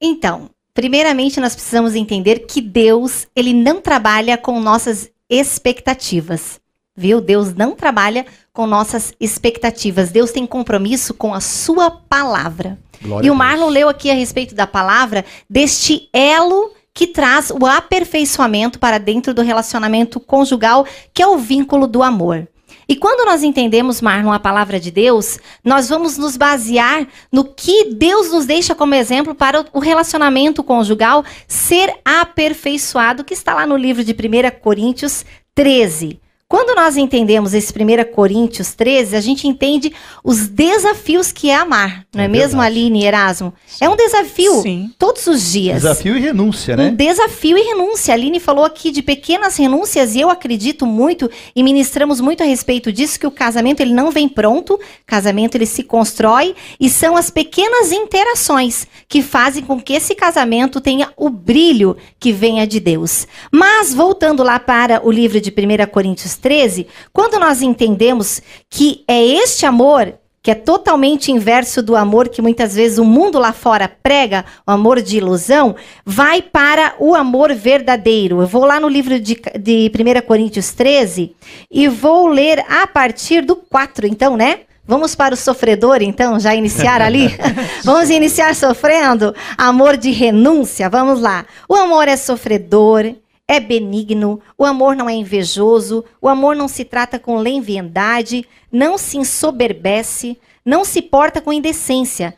[0.00, 6.60] Então, primeiramente nós precisamos entender que Deus, ele não trabalha com nossas expectativas.
[6.96, 7.20] Viu?
[7.20, 10.10] Deus não trabalha com nossas expectativas.
[10.10, 12.78] Deus tem compromisso com a sua palavra.
[13.02, 17.66] Glória e o Marlon leu aqui a respeito da palavra deste elo que traz o
[17.66, 22.46] aperfeiçoamento para dentro do relacionamento conjugal, que é o vínculo do amor.
[22.88, 27.94] E quando nós entendemos, Marlon, a palavra de Deus, nós vamos nos basear no que
[27.94, 33.76] Deus nos deixa como exemplo para o relacionamento conjugal ser aperfeiçoado, que está lá no
[33.76, 36.20] livro de 1 Coríntios 13.
[36.54, 42.06] Quando nós entendemos esse 1 Coríntios 13, a gente entende os desafios que é amar,
[42.14, 43.52] não é, é mesmo, Aline e Erasmo?
[43.66, 43.84] Sim.
[43.84, 44.88] É um desafio Sim.
[44.96, 45.82] todos os dias.
[45.82, 46.90] Desafio e renúncia, né?
[46.90, 48.14] Um desafio e renúncia.
[48.14, 52.46] A Aline falou aqui de pequenas renúncias e eu acredito muito e ministramos muito a
[52.46, 57.16] respeito disso que o casamento ele não vem pronto, casamento ele se constrói e são
[57.16, 62.78] as pequenas interações que fazem com que esse casamento tenha o brilho que venha de
[62.78, 63.26] Deus.
[63.50, 69.18] Mas voltando lá para o livro de 1 Coríntios 13, quando nós entendemos que é
[69.18, 73.90] este amor que é totalmente inverso do amor que muitas vezes o mundo lá fora
[74.02, 78.42] prega, o amor de ilusão, vai para o amor verdadeiro.
[78.42, 81.34] Eu vou lá no livro de, de 1 Coríntios 13
[81.70, 84.60] e vou ler a partir do 4, então, né?
[84.86, 87.34] Vamos para o sofredor, então, já iniciar ali?
[87.82, 89.34] Vamos iniciar sofrendo?
[89.56, 91.46] Amor de renúncia, vamos lá.
[91.66, 93.14] O amor é sofredor,
[93.46, 98.96] é benigno, o amor não é invejoso, o amor não se trata com leviandade, não
[98.96, 102.34] se ensoberbece, não se porta com indecência,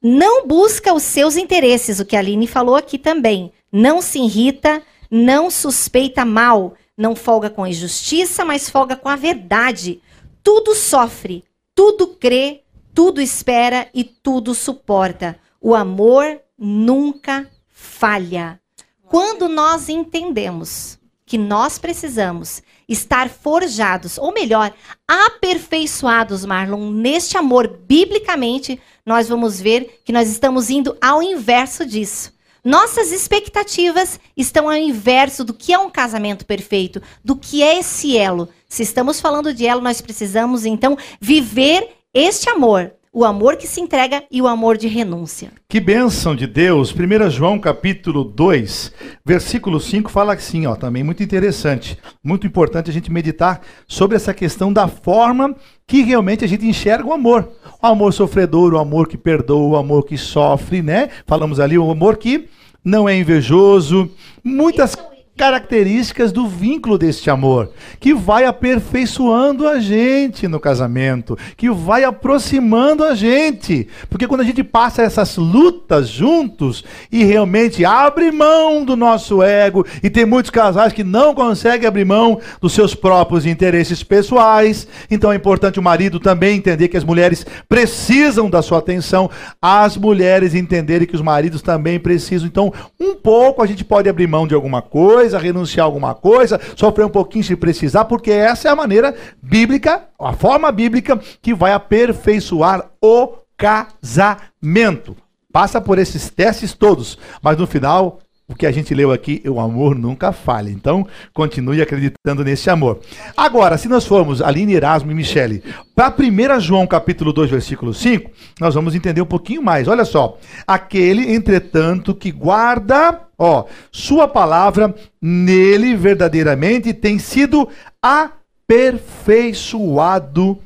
[0.00, 4.82] não busca os seus interesses, o que a Aline falou aqui também, não se irrita,
[5.10, 10.00] não suspeita mal, não folga com a injustiça, mas folga com a verdade.
[10.42, 11.42] Tudo sofre,
[11.74, 12.62] tudo crê,
[12.94, 15.36] tudo espera e tudo suporta.
[15.60, 18.60] O amor nunca falha.
[19.08, 24.72] Quando nós entendemos que nós precisamos estar forjados, ou melhor,
[25.08, 32.32] aperfeiçoados, Marlon, neste amor biblicamente, nós vamos ver que nós estamos indo ao inverso disso.
[32.62, 38.16] Nossas expectativas estão ao inverso do que é um casamento perfeito, do que é esse
[38.16, 38.48] elo.
[38.68, 43.80] Se estamos falando de elo, nós precisamos então viver este amor, o amor que se
[43.80, 45.52] entrega e o amor de renúncia.
[45.68, 46.92] Que bênção de Deus!
[46.92, 48.92] 1 João capítulo 2,
[49.24, 54.34] versículo 5 fala assim, ó, também muito interessante, muito importante a gente meditar sobre essa
[54.34, 55.54] questão da forma
[55.86, 57.52] que realmente a gente enxerga o amor.
[57.80, 61.08] O amor sofredor, o amor que perdoa, o amor que sofre, né?
[61.24, 62.48] Falamos ali o amor que
[62.84, 64.10] não é invejoso,
[64.42, 64.96] muitas
[65.36, 73.02] características do vínculo deste amor, que vai aperfeiçoando a gente no casamento, que vai aproximando
[73.04, 73.88] a gente.
[74.08, 79.84] Porque quando a gente passa essas lutas juntos e realmente abre mão do nosso ego,
[80.02, 85.32] e tem muitos casais que não conseguem abrir mão dos seus próprios interesses pessoais, então
[85.32, 89.28] é importante o marido também entender que as mulheres precisam da sua atenção,
[89.60, 92.46] as mulheres entenderem que os maridos também precisam.
[92.46, 96.14] Então, um pouco a gente pode abrir mão de alguma coisa coisa, renunciar a alguma
[96.14, 101.18] coisa, sofrer um pouquinho se precisar, porque essa é a maneira bíblica, a forma bíblica
[101.40, 105.16] que vai aperfeiçoar o casamento.
[105.50, 108.18] Passa por esses testes todos, mas no final
[108.54, 110.70] o que a gente leu aqui, o amor nunca falha.
[110.70, 113.00] Então, continue acreditando nesse amor.
[113.36, 115.60] Agora, se nós formos Aline, Erasmo e Michele,
[115.92, 119.88] para 1 João capítulo 2, versículo 5, nós vamos entender um pouquinho mais.
[119.88, 120.38] Olha só.
[120.64, 127.68] Aquele, entretanto, que guarda, ó, sua palavra, nele verdadeiramente tem sido
[128.00, 130.60] aperfeiçoado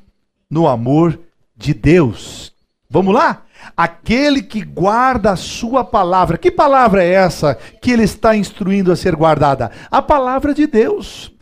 [0.50, 1.18] no amor
[1.56, 2.52] de Deus.
[2.90, 3.44] Vamos lá?
[3.76, 6.38] Aquele que guarda a sua palavra.
[6.38, 9.70] Que palavra é essa que ele está instruindo a ser guardada?
[9.90, 11.32] A palavra de Deus.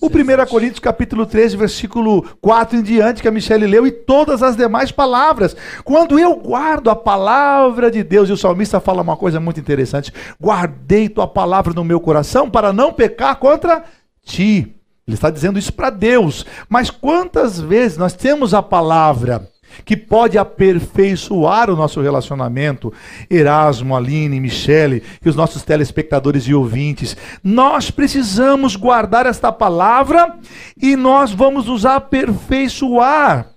[0.00, 4.42] O 1 Coríntios capítulo 13, versículo 4 em diante, que a Michelle leu, e todas
[4.42, 5.54] as demais palavras.
[5.84, 10.10] Quando eu guardo a palavra de Deus, e o salmista fala uma coisa muito interessante:
[10.40, 13.84] guardei tua palavra no meu coração para não pecar contra
[14.24, 14.74] ti.
[15.06, 16.46] Ele está dizendo isso para Deus.
[16.66, 19.49] Mas quantas vezes nós temos a palavra
[19.84, 22.92] que pode aperfeiçoar o nosso relacionamento.
[23.28, 27.16] Erasmo, Aline, Michele e os nossos telespectadores e ouvintes.
[27.42, 30.38] Nós precisamos guardar esta palavra
[30.80, 33.50] e nós vamos nos aperfeiçoar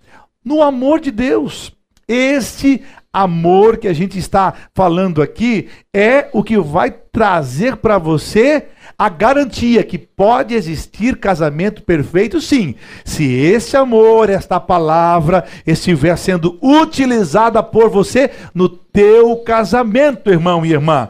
[0.43, 1.71] no amor de Deus.
[2.07, 2.81] Este
[3.13, 8.67] amor que a gente está falando aqui é o que vai trazer para você
[9.03, 16.57] a garantia que pode existir casamento perfeito, sim, se esse amor, esta palavra estiver sendo
[16.61, 21.09] utilizada por você no teu casamento, irmão e irmã.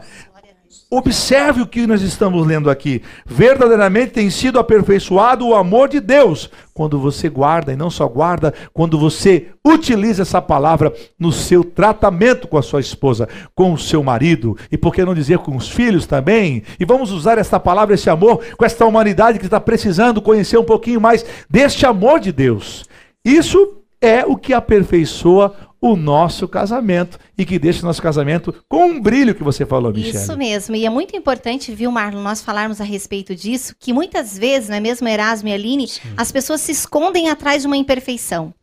[0.90, 3.02] Observe o que nós estamos lendo aqui.
[3.26, 8.52] Verdadeiramente tem sido aperfeiçoado o amor de Deus quando você guarda, e não só guarda,
[8.72, 14.02] quando você utiliza essa palavra no seu tratamento com a sua esposa, com o seu
[14.02, 16.62] marido, e por que não dizer com os filhos também?
[16.78, 20.64] E vamos usar essa palavra, esse amor, com esta humanidade que está precisando conhecer um
[20.64, 22.84] pouquinho mais deste amor de Deus.
[23.24, 28.86] Isso é o que aperfeiçoa o nosso casamento e que deixe o nosso casamento com
[28.86, 30.16] um brilho que você falou, Michelle.
[30.16, 30.74] Isso mesmo.
[30.74, 34.76] E é muito importante, viu, Marlon, nós falarmos a respeito disso, que muitas vezes, não
[34.78, 36.00] é mesmo, Erasmo e Aline, Sim.
[36.16, 38.54] as pessoas se escondem atrás de uma imperfeição.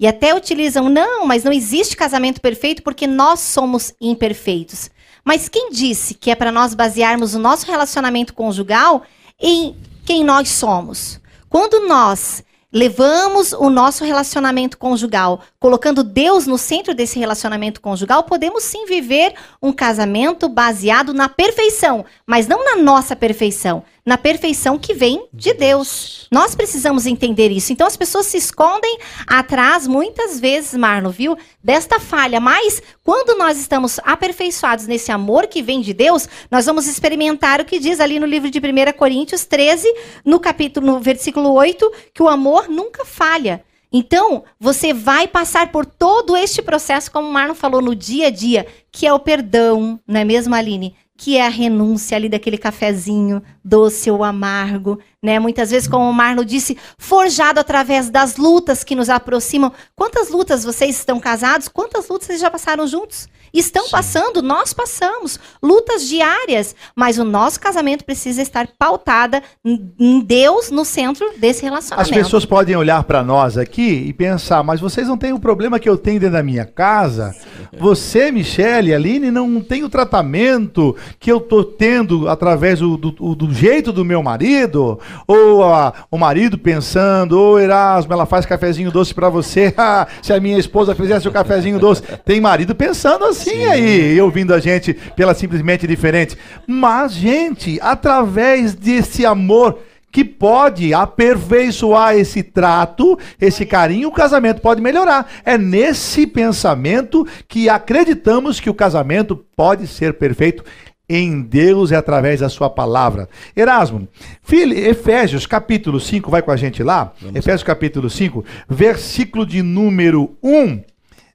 [0.00, 4.90] E até utilizam, não, mas não existe casamento perfeito porque nós somos imperfeitos.
[5.24, 9.04] Mas quem disse que é para nós basearmos o nosso relacionamento conjugal
[9.40, 11.20] em quem nós somos?
[11.48, 12.42] Quando nós
[12.74, 19.32] levamos o nosso relacionamento conjugal, colocando Deus no centro desse relacionamento conjugal, podemos sim viver
[19.62, 25.54] um casamento baseado na perfeição, mas não na nossa perfeição, na perfeição que vem de
[25.54, 26.28] Deus.
[26.30, 27.72] Nós precisamos entender isso.
[27.72, 32.38] Então as pessoas se escondem atrás, muitas vezes, Marno, viu, desta falha.
[32.38, 37.64] Mas quando nós estamos aperfeiçoados nesse amor que vem de Deus, nós vamos experimentar o
[37.64, 39.88] que diz ali no livro de 1 Coríntios 13,
[40.24, 43.64] no capítulo, no versículo 8, que o amor nunca falha.
[43.96, 48.30] Então, você vai passar por todo este processo, como o Marno falou, no dia a
[48.30, 50.96] dia, que é o perdão, não é mesmo, Aline?
[51.16, 55.38] Que é a renúncia ali daquele cafezinho doce ou amargo, né?
[55.38, 59.72] Muitas vezes, como o Marno disse, forjado através das lutas que nos aproximam.
[59.96, 61.66] Quantas lutas vocês estão casados?
[61.66, 63.26] Quantas lutas vocês já passaram juntos?
[63.52, 63.90] Estão Sim.
[63.92, 70.84] passando, nós passamos, lutas diárias, mas o nosso casamento precisa estar pautada em Deus no
[70.84, 72.10] centro desse relacionamento.
[72.10, 75.78] As pessoas podem olhar para nós aqui e pensar, mas vocês não têm o problema
[75.78, 77.32] que eu tenho dentro da minha casa?
[77.78, 83.54] Você, Michele, Aline, não tem o tratamento que eu tô tendo através do, do, do
[83.54, 84.98] jeito do meu marido?
[85.26, 89.74] Ou a, o marido pensando, ô oh, Erasmo, ela faz cafezinho doce para você,
[90.22, 92.02] se a minha esposa fizesse o cafezinho doce.
[92.24, 96.36] Tem marido pensando assim, Sim, aí, ouvindo a gente pela simplesmente diferente.
[96.66, 99.78] Mas, gente, através desse amor
[100.14, 105.28] que pode aperfeiçoar esse trato, esse carinho, o casamento pode melhorar.
[105.44, 110.62] É nesse pensamento que acreditamos que o casamento pode ser perfeito
[111.08, 113.28] em Deus e através da sua palavra.
[113.54, 114.08] Erasmo,
[114.42, 117.12] filho, Efésios capítulo 5, vai com a gente lá?
[117.20, 120.82] Vamos Efésios capítulo 5, versículo de número 1,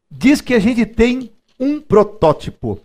[0.10, 2.80] diz que a gente tem um protótipo.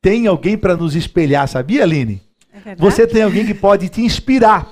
[0.00, 2.22] Tem alguém para nos espelhar, sabia, Aline?
[2.64, 4.68] É Você tem alguém que pode te inspirar.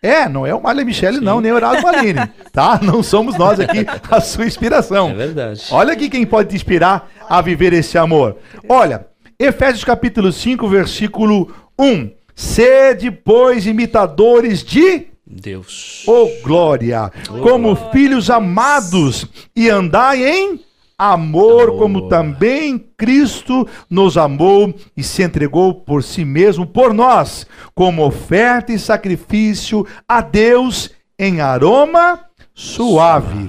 [0.00, 2.20] É, não é o Marley Michele, não, nem o Heraldo Aline,
[2.52, 2.78] tá?
[2.80, 5.10] Não somos nós aqui a sua inspiração.
[5.10, 5.64] É verdade.
[5.72, 8.36] Olha aqui quem pode te inspirar a viver esse amor.
[8.68, 9.06] Olha,
[9.40, 12.10] Efésios capítulo 5, versículo 1.
[12.34, 16.02] Sede, pois, imitadores de Deus.
[16.08, 17.12] Oh, glória!
[17.30, 17.92] Oh, como glória.
[17.92, 20.60] filhos amados e andai em
[20.98, 27.46] amor, amor, como também Cristo nos amou e se entregou por si mesmo por nós,
[27.76, 33.48] como oferta e sacrifício a Deus em aroma suave.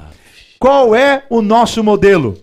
[0.59, 2.37] Qual é o nosso modelo?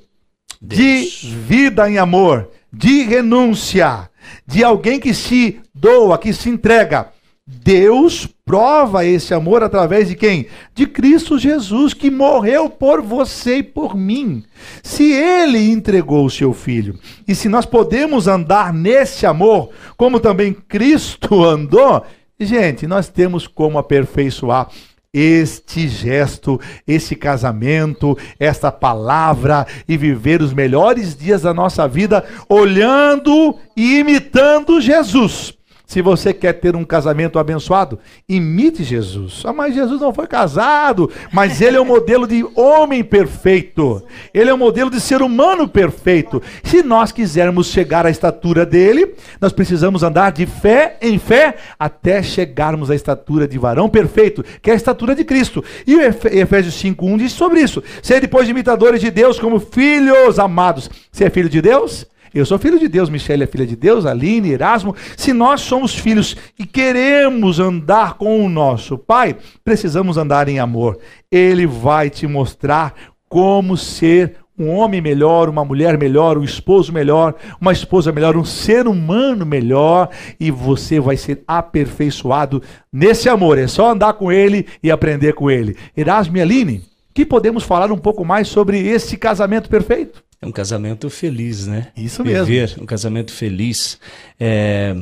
[0.61, 0.81] Deus.
[0.81, 4.11] De vida em amor, de renúncia,
[4.47, 7.09] de alguém que se doa, que se entrega.
[7.47, 10.47] Deus prova esse amor através de quem?
[10.75, 14.45] De Cristo Jesus, que morreu por você e por mim.
[14.83, 20.53] Se ele entregou o seu filho, e se nós podemos andar nesse amor, como também
[20.53, 22.05] Cristo andou,
[22.39, 24.69] gente, nós temos como aperfeiçoar
[25.19, 33.57] este gesto, esse casamento, esta palavra e viver os melhores dias da nossa vida olhando
[33.75, 35.57] e imitando Jesus.
[35.87, 39.43] Se você quer ter um casamento abençoado, imite Jesus.
[39.47, 44.03] Ah, mas Jesus não foi casado, mas ele é o modelo de homem perfeito.
[44.35, 46.43] Ele é o modelo de ser humano perfeito.
[46.65, 52.21] Se nós quisermos chegar à estatura dele, nós precisamos andar de fé em fé até
[52.21, 55.63] chegarmos à estatura de varão perfeito, que é a estatura de Cristo.
[55.87, 60.91] E Efésios 5:1 diz sobre isso: ser depois imitadores de Deus como filhos amados.
[61.13, 62.07] Você é filho de Deus?
[62.37, 64.95] Eu sou filho de Deus, Michele é filha de Deus, Aline, Erasmo.
[65.17, 70.99] Se nós somos filhos e queremos andar com o nosso Pai, precisamos andar em amor.
[71.33, 72.93] Ele vai te mostrar
[73.27, 78.45] como ser um homem melhor, uma mulher melhor, um esposo melhor, uma esposa melhor, um
[78.45, 83.57] ser humano melhor, e você vai ser aperfeiçoado nesse amor.
[83.57, 85.75] É só andar com ele e aprender com ele.
[85.97, 86.83] Erasmo e Aline,
[87.15, 90.26] que podemos falar um pouco mais sobre esse casamento perfeito?
[90.41, 91.93] É um casamento feliz, né?
[91.97, 92.45] Isso mesmo.
[92.45, 93.99] Viver um casamento feliz.
[94.39, 94.95] É,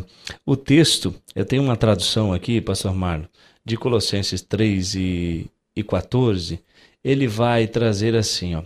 [0.47, 3.27] o texto, eu tenho uma tradução aqui, pastor Marlon,
[3.65, 6.61] de Colossenses 3 e, e 14,
[7.03, 8.63] ele vai trazer assim, ó.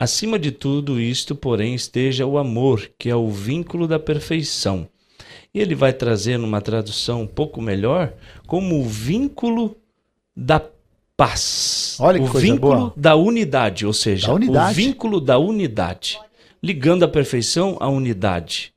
[0.00, 4.88] Acima de tudo isto, porém, esteja o amor, que é o vínculo da perfeição.
[5.52, 8.14] E ele vai trazer numa tradução um pouco melhor,
[8.46, 9.76] como o vínculo
[10.36, 10.60] da
[11.18, 11.96] paz.
[11.98, 12.92] Olha que o vínculo boa.
[12.96, 14.70] da unidade, ou seja, unidade.
[14.70, 16.16] o vínculo da unidade.
[16.62, 18.72] ligando a perfeição à unidade.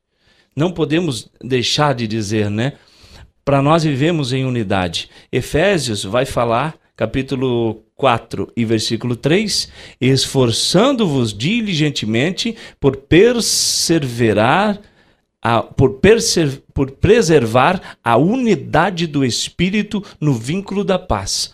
[0.55, 2.73] Não podemos deixar de dizer, né?
[3.45, 5.09] Para nós vivemos em unidade.
[5.31, 14.79] Efésios vai falar, capítulo 4 e versículo 3: esforçando-vos diligentemente por perseverar,
[15.41, 21.53] a, por, perser, por preservar a unidade do espírito no vínculo da paz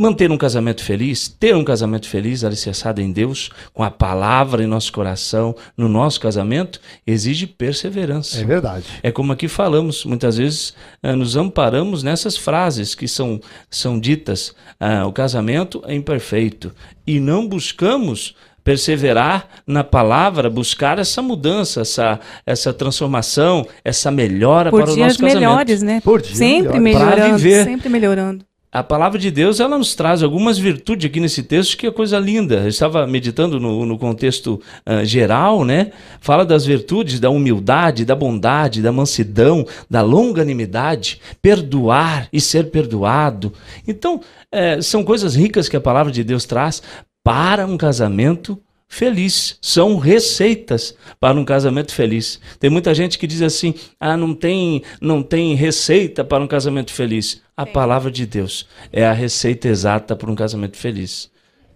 [0.00, 4.66] manter um casamento feliz, ter um casamento feliz, alicerçado em Deus, com a palavra em
[4.66, 8.40] nosso coração, no nosso casamento, exige perseverança.
[8.40, 8.86] É verdade.
[9.02, 10.74] É como aqui falamos, muitas vezes
[11.04, 13.38] uh, nos amparamos nessas frases que são,
[13.68, 16.72] são ditas: uh, o casamento é imperfeito,
[17.06, 18.34] e não buscamos
[18.64, 25.08] perseverar na palavra, buscar essa mudança, essa, essa transformação, essa melhora Por para o dias
[25.08, 25.40] nosso casamento.
[25.40, 26.00] melhores, né?
[26.02, 28.49] Por dias sempre melhorando, sempre melhorando.
[28.72, 32.20] A palavra de Deus ela nos traz algumas virtudes aqui nesse texto que é coisa
[32.20, 32.60] linda.
[32.60, 35.90] Eu estava meditando no, no contexto ah, geral, né?
[36.20, 43.52] Fala das virtudes da humildade, da bondade, da mansidão, da longanimidade, perdoar e ser perdoado.
[43.88, 44.20] Então,
[44.52, 46.80] eh, são coisas ricas que a palavra de Deus traz
[47.24, 48.56] para um casamento
[48.90, 49.58] feliz.
[49.60, 52.40] São receitas para um casamento feliz.
[52.60, 56.92] Tem muita gente que diz assim: "Ah, não tem, não tem receita para um casamento
[56.92, 57.42] feliz".
[57.60, 61.30] A palavra de Deus é a receita exata para um casamento feliz.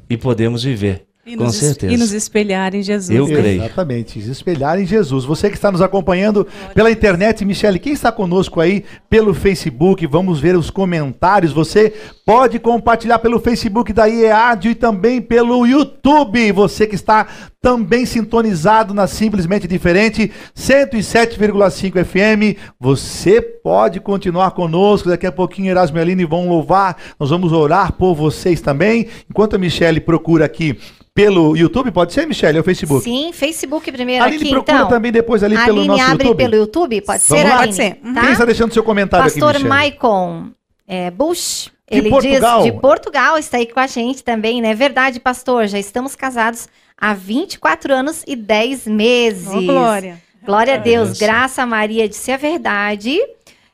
[0.08, 1.90] E podemos viver, E com nos, certeza.
[1.92, 3.16] e nos espelhar em Jesus.
[3.16, 3.34] Eu né?
[3.34, 3.62] creio.
[3.62, 5.24] Exatamente, espelhar em Jesus.
[5.24, 10.38] Você que está nos acompanhando pela internet, Michele, quem está conosco aí pelo Facebook, vamos
[10.38, 11.50] ver os comentários.
[11.50, 11.94] Você
[12.26, 16.52] pode compartilhar pelo Facebook da IEAD e também pelo YouTube.
[16.52, 17.26] Você que está
[17.64, 22.58] também sintonizado na Simplesmente Diferente 107,5 FM.
[22.78, 25.08] Você pode continuar conosco.
[25.08, 26.98] Daqui a pouquinho Erasmo e Aline vão louvar.
[27.18, 29.06] Nós vamos orar por vocês também.
[29.30, 30.78] Enquanto a Michele procura aqui
[31.14, 33.04] pelo YouTube, pode ser, Michele, ou Facebook?
[33.04, 34.88] Sim, Facebook primeiro Aline aqui, procura então.
[34.88, 36.36] também depois ali pelo Aline nosso abre YouTube.
[36.36, 37.00] pelo YouTube?
[37.02, 37.58] Pode Vamos ser, lá?
[37.60, 37.66] Aline?
[37.66, 37.98] Pode ser.
[38.04, 38.14] Uhum.
[38.14, 38.20] Tá?
[38.20, 39.68] Quem está deixando seu comentário Pastor aqui, Michele?
[39.68, 40.50] Maicon
[40.88, 42.62] é, Bush, De ele Portugal.
[42.62, 44.74] diz de Portugal, está aí com a gente também, né?
[44.74, 49.46] Verdade, pastor, já estamos casados há 24 anos e 10 meses.
[49.46, 50.20] Ô, glória.
[50.44, 51.26] Glória a Deus, Benção.
[51.26, 53.18] graça a Maria disse a verdade.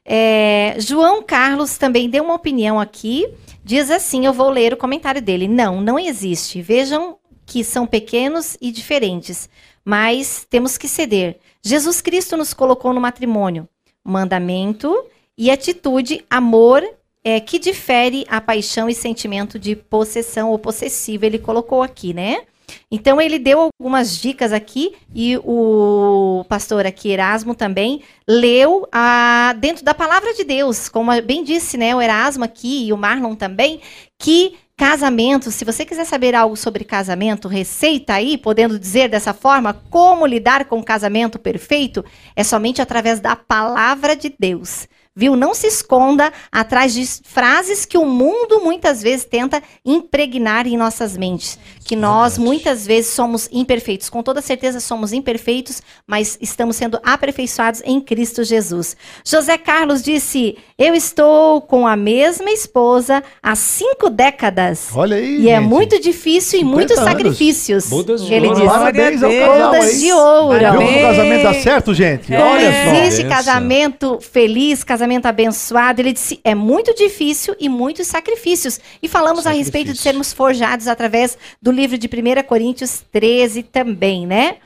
[0.05, 3.27] É, João Carlos também deu uma opinião aqui.
[3.65, 5.49] Diz assim: eu vou ler o comentário dele.
[5.49, 6.63] Não, não existe.
[6.63, 7.17] Vejam
[7.51, 9.51] que são pequenos e diferentes,
[9.85, 11.37] mas temos que ceder.
[11.61, 13.69] Jesus Cristo nos colocou no matrimônio,
[14.05, 14.97] mandamento
[15.37, 16.81] e atitude, amor,
[17.25, 21.27] é, que difere a paixão e sentimento de possessão ou possessiva.
[21.27, 22.43] Ele colocou aqui, né?
[22.89, 29.85] Então ele deu algumas dicas aqui e o pastor aqui Erasmo também leu a, dentro
[29.85, 33.81] da palavra de Deus, como bem disse, né, o Erasmo aqui e o Marlon também,
[34.17, 39.75] que casamento, se você quiser saber algo sobre casamento, receita aí, podendo dizer dessa forma,
[39.91, 42.03] como lidar com o casamento perfeito,
[42.35, 44.89] é somente através da palavra de Deus.
[45.15, 45.35] Viu?
[45.35, 51.17] Não se esconda atrás de frases que o mundo muitas vezes tenta impregnar em nossas
[51.17, 51.59] mentes.
[51.85, 54.09] Que nós muitas vezes somos imperfeitos.
[54.09, 58.97] Com toda certeza somos imperfeitos, mas estamos sendo aperfeiçoados em Cristo Jesus.
[59.27, 64.91] José Carlos disse: Eu estou com a mesma esposa há cinco décadas.
[64.95, 65.69] Olha aí, E é gente.
[65.69, 67.11] muito difícil e 50 muitos anos.
[67.11, 67.87] sacrifícios.
[67.89, 68.61] Bodas de Ele ouro.
[68.61, 68.69] disse.
[68.73, 70.59] Parabéns ao casal Bodas de ouro.
[70.59, 72.33] Viu o casamento dá certo, gente?
[72.33, 72.41] É.
[72.41, 73.03] Olha só.
[73.05, 76.01] existe casamento feliz, casamento abençoado.
[76.01, 78.81] Ele disse, é muito difícil e muitos sacrifícios.
[79.03, 80.03] E falamos a respeito de Sacrifício.
[80.03, 84.57] sermos forjados através do livro de 1 Coríntios 13 também, né?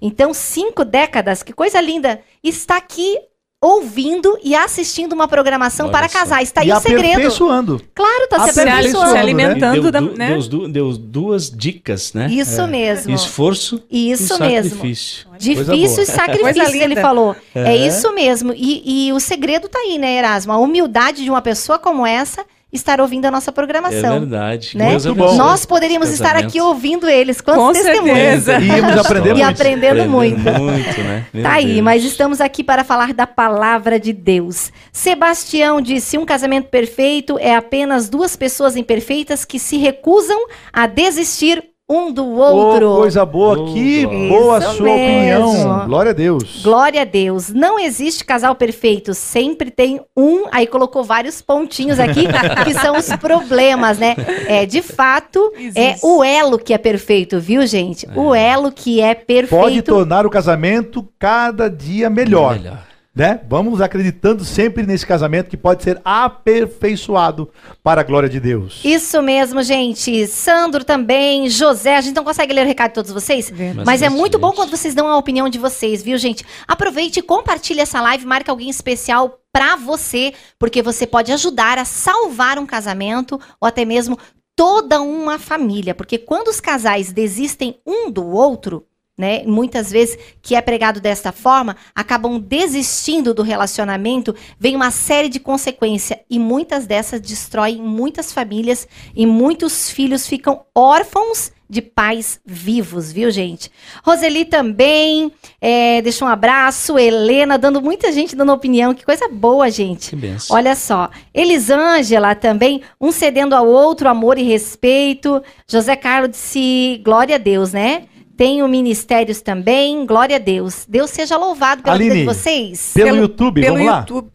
[0.00, 2.20] Então, cinco décadas, que coisa linda.
[2.42, 3.18] Está aqui
[3.62, 6.18] ouvindo e assistindo uma programação Olha para só.
[6.18, 6.42] casar.
[6.42, 7.04] Está aí E o segredo.
[7.12, 7.80] aperfeiçoando.
[7.94, 9.14] Claro, está se Aperfeiçoando, se aperfeiçoando.
[9.14, 9.20] né?
[9.20, 10.28] alimentando deu, da, né?
[10.30, 12.26] Deus du- deu duas dicas, né?
[12.28, 13.14] Isso mesmo.
[13.14, 14.70] Esforço Isso e mesmo.
[14.70, 15.26] sacrifício.
[15.38, 17.36] Difícil e sacrifício, ele falou.
[17.54, 17.86] É, É.
[17.86, 18.52] isso mesmo.
[18.54, 20.52] E, e o segredo tá aí, né, Erasmo?
[20.52, 24.20] A humildade de uma pessoa como essa estar ouvindo a nossa É programação.
[24.20, 24.76] verdade.
[24.76, 24.90] né?
[24.92, 25.36] Muito bom.
[25.36, 27.40] Nós poderíamos os estar aqui ouvindo eles.
[27.40, 28.44] Quantos Com testemunhos.
[28.44, 28.58] certeza.
[28.58, 29.44] E íamos aprender E muito.
[29.50, 30.38] aprendendo muito.
[30.38, 31.26] muito, né?
[31.34, 31.80] Meu Tá aí, Deus.
[31.82, 34.72] mas estamos aqui para falar da palavra de Deus.
[34.90, 40.38] Sebastião disse: um casamento perfeito é apenas duas pessoas imperfeitas que se recusam
[40.72, 41.62] a desistir
[41.92, 42.90] um do outro.
[42.92, 44.28] Ô, coisa boa, Oh, que glória.
[44.28, 45.48] boa a Isso sua mesmo.
[45.50, 45.86] opinião.
[45.86, 46.60] Glória a Deus.
[46.62, 47.48] Glória a Deus.
[47.50, 49.12] Não existe casal perfeito.
[49.14, 50.44] Sempre tem um.
[50.50, 52.24] Aí colocou vários pontinhos aqui,
[52.64, 54.16] que são os problemas, né?
[54.46, 56.06] É, de fato, é Existe.
[56.06, 58.06] o elo que é perfeito, viu, gente?
[58.16, 59.92] O elo que é Pode perfeito.
[59.94, 62.54] tornar o casamento cada dia melhor.
[62.58, 62.91] Melhor.
[63.14, 63.40] Né?
[63.48, 67.50] Vamos acreditando sempre nesse casamento que pode ser aperfeiçoado
[67.82, 68.80] para a glória de Deus.
[68.84, 70.26] Isso mesmo, gente.
[70.26, 73.84] Sandro também, José, a gente não consegue ler o recado de todos vocês, Verdade.
[73.84, 76.44] mas é muito bom quando vocês dão a opinião de vocês, viu, gente?
[76.66, 81.84] Aproveite e compartilhe essa live, marque alguém especial pra você, porque você pode ajudar a
[81.84, 84.18] salvar um casamento ou até mesmo
[84.56, 88.86] toda uma família, porque quando os casais desistem um do outro,
[89.22, 95.28] né, muitas vezes que é pregado desta forma, acabam desistindo do relacionamento, vem uma série
[95.28, 102.40] de consequências e muitas dessas destroem muitas famílias e muitos filhos ficam órfãos de pais
[102.44, 103.70] vivos, viu, gente?
[104.04, 109.70] Roseli também, é, deixa um abraço, Helena, dando muita gente dando opinião, que coisa boa,
[109.70, 110.10] gente.
[110.10, 110.54] Que benção.
[110.54, 115.40] Olha só, Elisângela também, um cedendo ao outro, amor e respeito.
[115.66, 118.08] José Carlos disse, glória a Deus, né?
[118.36, 120.86] Tenho ministérios também, glória a Deus.
[120.88, 122.92] Deus seja louvado pela vida Aline, de vocês.
[122.94, 123.98] Pelo, Pelo- YouTube, Pelo vamos lá?
[124.00, 124.30] YouTube.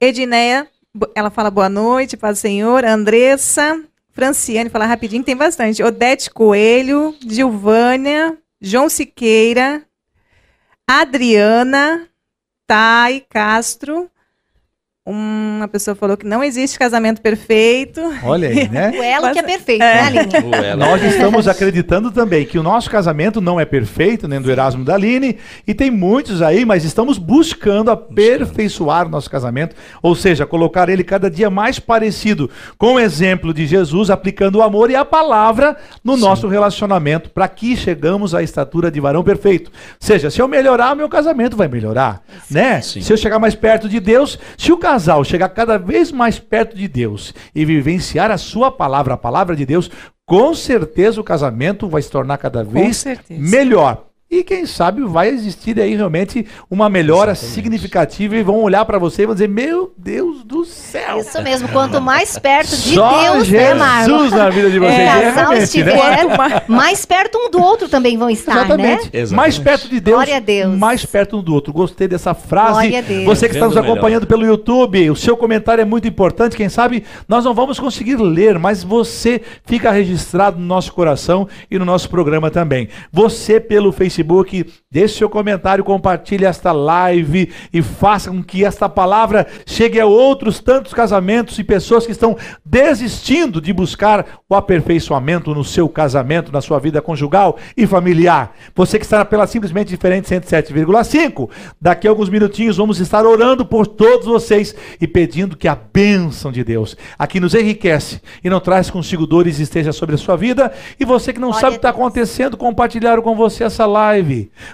[0.00, 2.84] Edneia, bo- ela fala boa noite, paz do Senhor.
[2.84, 3.80] Andressa,
[4.10, 5.82] Franciane, fala rapidinho, tem bastante.
[5.82, 9.82] Odete Coelho, Gilvânia, João Siqueira,
[10.88, 12.08] Adriana,
[12.66, 14.10] Thay Castro.
[15.04, 18.00] Uma pessoa falou que não existe casamento perfeito.
[18.22, 18.92] Olha aí, né?
[18.96, 20.32] O elo que é perfeito, né, Aline?
[20.52, 24.82] Ué, Nós estamos acreditando também que o nosso casamento não é perfeito, nem do Erasmo
[24.82, 30.14] e da Aline, e tem muitos aí, mas estamos buscando aperfeiçoar o nosso casamento, ou
[30.14, 32.48] seja, colocar ele cada dia mais parecido
[32.78, 37.48] com o exemplo de Jesus, aplicando o amor e a palavra no nosso relacionamento, para
[37.48, 39.68] que chegamos à estatura de varão perfeito.
[39.68, 42.80] Ou seja, se eu melhorar, meu casamento vai melhorar, né?
[42.80, 43.00] Sim.
[43.00, 46.76] Se eu chegar mais perto de Deus, se o casal chegar cada vez mais perto
[46.76, 49.90] de Deus e vivenciar a sua palavra, a palavra de Deus,
[50.26, 54.11] com certeza o casamento vai se tornar cada vez melhor.
[54.32, 57.54] E quem sabe vai existir aí realmente uma melhora Exatamente.
[57.54, 61.18] significativa e vão olhar para você e vão dizer: Meu Deus do céu!
[61.18, 64.06] Isso mesmo, quanto mais perto de Só Deus, né, Marlon?
[64.06, 64.98] Jesus na vida de vocês.
[64.98, 65.62] É, casal realmente, né?
[65.64, 68.88] estiver, mais perto um do outro também vão estar, Exatamente.
[68.88, 69.10] né?
[69.12, 69.34] Exatamente.
[69.34, 70.78] Mais perto de Deus, Glória a Deus.
[70.78, 71.70] mais perto um do outro.
[71.70, 72.72] Gostei dessa frase.
[72.72, 73.24] Glória a Deus.
[73.24, 76.56] Você que está nos acompanhando pelo YouTube, o seu comentário é muito importante.
[76.56, 81.78] Quem sabe nós não vamos conseguir ler, mas você fica registrado no nosso coração e
[81.78, 82.88] no nosso programa também.
[83.12, 84.21] Você pelo Facebook,
[84.90, 90.60] deixe seu comentário, compartilhe esta live e faça com que esta palavra chegue a outros
[90.60, 96.60] tantos casamentos e pessoas que estão desistindo de buscar o aperfeiçoamento no seu casamento, na
[96.60, 98.54] sua vida conjugal e familiar.
[98.74, 101.48] Você que está pela simplesmente diferente 107,5,
[101.80, 106.52] daqui a alguns minutinhos vamos estar orando por todos vocês e pedindo que a bênção
[106.52, 110.72] de Deus aqui nos enriquece e não traz consigo dores esteja sobre a sua vida.
[110.98, 114.11] E você que não sabe o que está acontecendo, compartilharam com você essa live.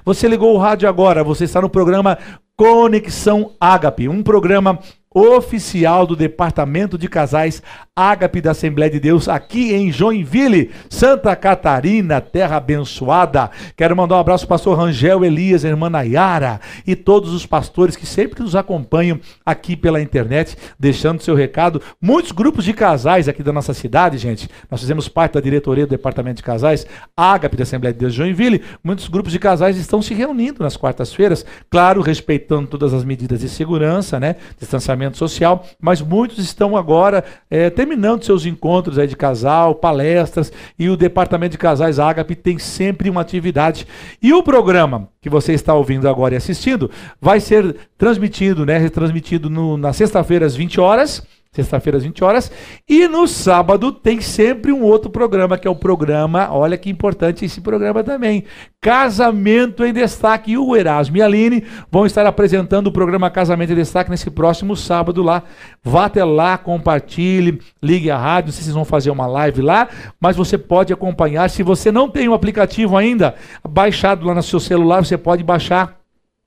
[0.04, 2.18] Você ligou o rádio agora, você está no programa
[2.56, 4.78] Conexão Ágape, um programa
[5.14, 7.62] oficial do Departamento de Casais
[7.96, 13.50] Ágape da Assembleia de Deus aqui em Joinville, Santa Catarina, terra abençoada.
[13.76, 18.06] Quero mandar um abraço ao pastor Rangel Elias, irmã Nayara e todos os pastores que
[18.06, 21.82] sempre nos acompanham aqui pela internet, deixando seu recado.
[22.00, 24.48] Muitos grupos de casais aqui da nossa cidade, gente.
[24.70, 26.86] Nós fizemos parte da diretoria do Departamento de Casais
[27.16, 28.62] Ágape da Assembleia de Deus de Joinville.
[28.84, 33.48] Muitos grupos de casais estão se reunindo nas quartas-feiras, claro, respeitando todas as medidas de
[33.48, 34.36] segurança, né?
[34.58, 40.88] Distanciamento social, mas muitos estão agora eh, terminando seus encontros aí de casal, palestras, e
[40.88, 43.86] o Departamento de Casais Ágape tem sempre uma atividade.
[44.22, 46.90] E o programa que você está ouvindo agora e assistindo
[47.20, 48.78] vai ser transmitido, né?
[48.78, 51.26] Retransmitido no, na sexta-feira às 20 horas.
[51.58, 52.52] Sexta-feira às 20 horas.
[52.88, 56.48] E no sábado tem sempre um outro programa, que é o programa.
[56.52, 58.44] Olha que importante esse programa também.
[58.80, 60.52] Casamento em Destaque.
[60.52, 64.30] E o Erasmo e a Aline vão estar apresentando o programa Casamento em Destaque nesse
[64.30, 65.42] próximo sábado lá.
[65.82, 68.48] Vá até lá, compartilhe, ligue a rádio.
[68.48, 69.88] Não sei se vocês vão fazer uma live lá,
[70.20, 71.50] mas você pode acompanhar.
[71.50, 73.34] Se você não tem o aplicativo ainda
[73.68, 75.98] baixado lá no seu celular, você pode baixar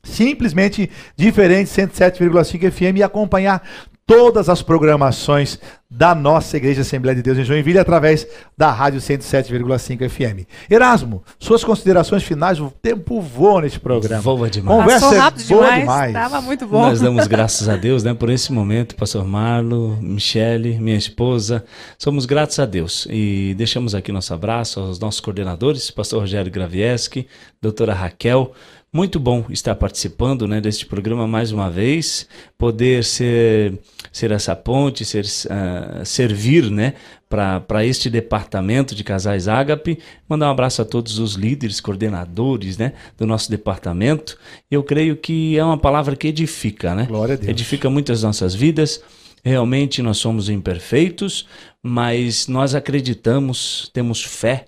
[0.03, 3.61] simplesmente diferente 107,5 FM e acompanhar
[4.05, 8.25] todas as programações da nossa Igreja Assembleia de Deus em Joinville através
[8.57, 10.47] da Rádio 107,5 FM.
[10.69, 14.21] Erasmo, suas considerações finais, o tempo voa nesse programa.
[14.21, 14.79] Voa demais.
[14.79, 15.79] Conversa Passou é rápido boa demais.
[15.81, 16.13] demais.
[16.13, 16.81] Tava muito bom.
[16.81, 21.65] Nós damos graças a Deus, né, por esse momento, pastor Marlo, Michele, minha esposa.
[21.97, 27.27] Somos gratos a Deus e deixamos aqui nosso abraço aos nossos coordenadores, pastor Rogério Gravieski,
[27.61, 28.53] doutora Raquel,
[28.93, 32.27] Muito bom estar participando né, deste programa mais uma vez,
[32.57, 33.79] poder ser,
[34.11, 36.95] ser essa ponte, ser, uh, servir né,
[37.29, 39.97] para este departamento de casais Ágape.
[40.27, 44.37] Mandar um abraço a todos os líderes, coordenadores né, do nosso departamento.
[44.69, 47.05] Eu creio que é uma palavra que edifica, né?
[47.05, 47.47] Glória a Deus.
[47.47, 49.01] Edifica muitas nossas vidas.
[49.41, 51.47] Realmente nós somos imperfeitos,
[51.81, 54.65] mas nós acreditamos, temos fé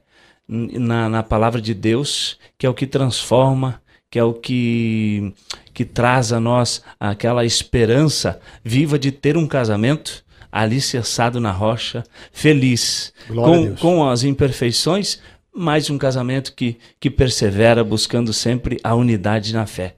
[0.48, 3.83] na, na palavra de Deus, que é o que transforma,
[4.14, 5.34] que é o que,
[5.74, 13.12] que traz a nós aquela esperança viva de ter um casamento alicerçado na rocha, feliz,
[13.28, 15.20] com, com as imperfeições,
[15.52, 19.96] mas um casamento que, que persevera buscando sempre a unidade na fé.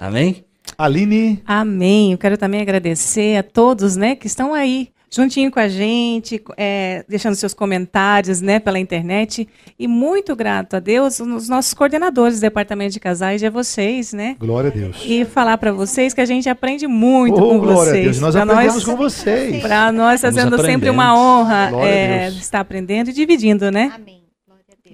[0.00, 0.46] Amém?
[0.78, 1.42] Aline.
[1.44, 2.12] Amém.
[2.12, 7.04] Eu quero também agradecer a todos né, que estão aí juntinho com a gente, é,
[7.08, 9.48] deixando seus comentários né, pela internet.
[9.78, 14.12] E muito grato a Deus, os nossos coordenadores do Departamento de Casais e a vocês,
[14.12, 14.36] né?
[14.38, 14.96] Glória a Deus.
[15.04, 18.06] E falar para vocês que a gente aprende muito oh, com glória vocês.
[18.06, 18.20] A Deus.
[18.20, 19.62] Nós pra aprendemos nós, com vocês.
[19.62, 23.92] Para nós está sendo sempre uma honra é, estar aprendendo e dividindo, né?
[23.94, 24.17] Amém.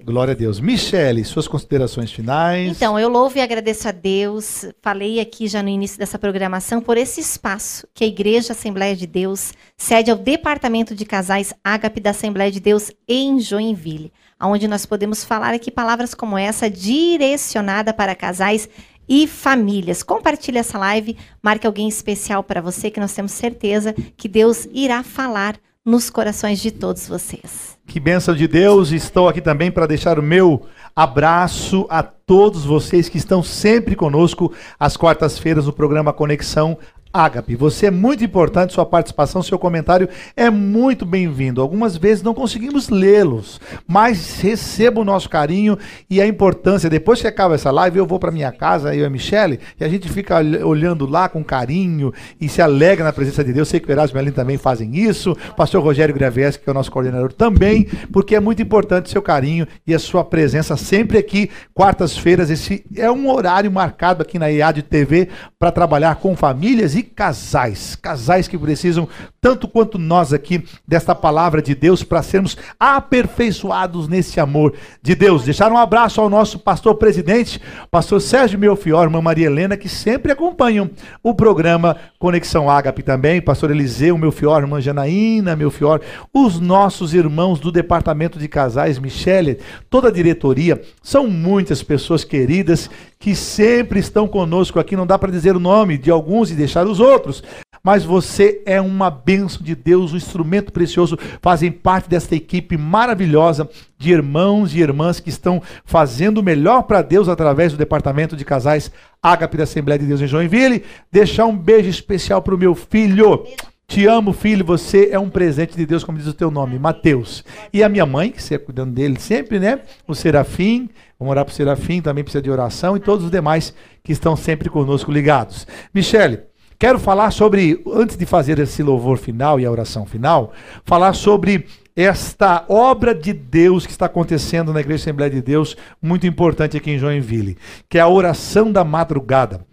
[0.04, 0.60] Glória a Deus.
[0.60, 2.76] Michele, suas considerações finais.
[2.76, 4.66] Então, eu louvo e agradeço a Deus.
[4.82, 9.06] Falei aqui já no início dessa programação por esse espaço que a Igreja Assembleia de
[9.06, 14.84] Deus cede ao Departamento de Casais Ágape da Assembleia de Deus em Joinville, onde nós
[14.84, 18.68] podemos falar aqui palavras como essa direcionada para casais
[19.08, 20.02] e famílias.
[20.02, 25.02] Compartilhe essa live, marque alguém especial para você que nós temos certeza que Deus irá
[25.02, 27.76] falar nos corações de todos vocês.
[27.86, 28.90] Que bênção de Deus.
[28.90, 30.62] Estou aqui também para deixar o meu
[30.96, 36.78] abraço a todos vocês que estão sempre conosco às quartas-feiras no programa Conexão
[37.14, 37.54] Ágape.
[37.54, 41.62] Você é muito importante, sua participação, seu comentário é muito bem-vindo.
[41.62, 45.78] Algumas vezes não conseguimos lê-los, mas receba o nosso carinho
[46.10, 46.90] e a importância.
[46.90, 49.84] Depois que acaba essa live, eu vou para minha casa, eu e a Michelle, e
[49.84, 53.68] a gente fica olhando lá com carinho e se alegra na presença de Deus.
[53.68, 55.36] Sei que o Erasmo e Aline também fazem isso.
[55.50, 59.22] O pastor Rogério Graveski, que é o nosso coordenador, também, porque é muito importante seu
[59.22, 62.50] carinho e a sua presença sempre aqui, quartas-feiras.
[62.50, 65.28] Esse é um horário marcado aqui na IAD TV
[65.60, 69.08] para trabalhar com famílias e casais, casais que precisam,
[69.40, 75.44] tanto quanto nós aqui, desta palavra de Deus para sermos aperfeiçoados nesse amor de Deus.
[75.44, 80.32] Deixar um abraço ao nosso pastor presidente, pastor Sérgio Melfior, irmã Maria Helena, que sempre
[80.32, 80.90] acompanham
[81.22, 86.00] o programa Conexão Ágape também, pastor Eliseu Melfior, irmã Janaína Melfior,
[86.32, 89.58] os nossos irmãos do departamento de casais, Michele,
[89.90, 92.88] toda a diretoria, são muitas pessoas queridas
[93.18, 94.94] que sempre estão conosco aqui.
[94.96, 97.42] Não dá para dizer o nome de alguns e deixar os outros,
[97.82, 101.18] mas você é uma bênção de Deus, um instrumento precioso.
[101.42, 103.68] Fazem parte desta equipe maravilhosa
[103.98, 108.44] de irmãos e irmãs que estão fazendo o melhor para Deus através do departamento de
[108.44, 108.90] casais
[109.22, 110.82] Ágape da Assembleia de Deus em Joinville.
[111.12, 113.46] Deixar um beijo especial para o meu filho.
[113.86, 117.44] Te amo, filho, você é um presente de Deus, como diz o teu nome, Mateus.
[117.70, 119.80] E a minha mãe, que você é cuidando dele sempre, né?
[120.08, 120.88] O Serafim,
[121.18, 124.36] Vamos orar para o Serafim, também precisa de oração, e todos os demais que estão
[124.36, 125.66] sempre conosco ligados.
[125.94, 126.40] Michele,
[126.84, 130.52] quero falar sobre, antes de fazer esse louvor final e a oração final,
[130.84, 131.64] falar sobre
[131.96, 136.90] esta obra de Deus que está acontecendo na Igreja Assembleia de Deus, muito importante aqui
[136.90, 137.56] em Joinville,
[137.88, 139.66] que é a oração da madrugada.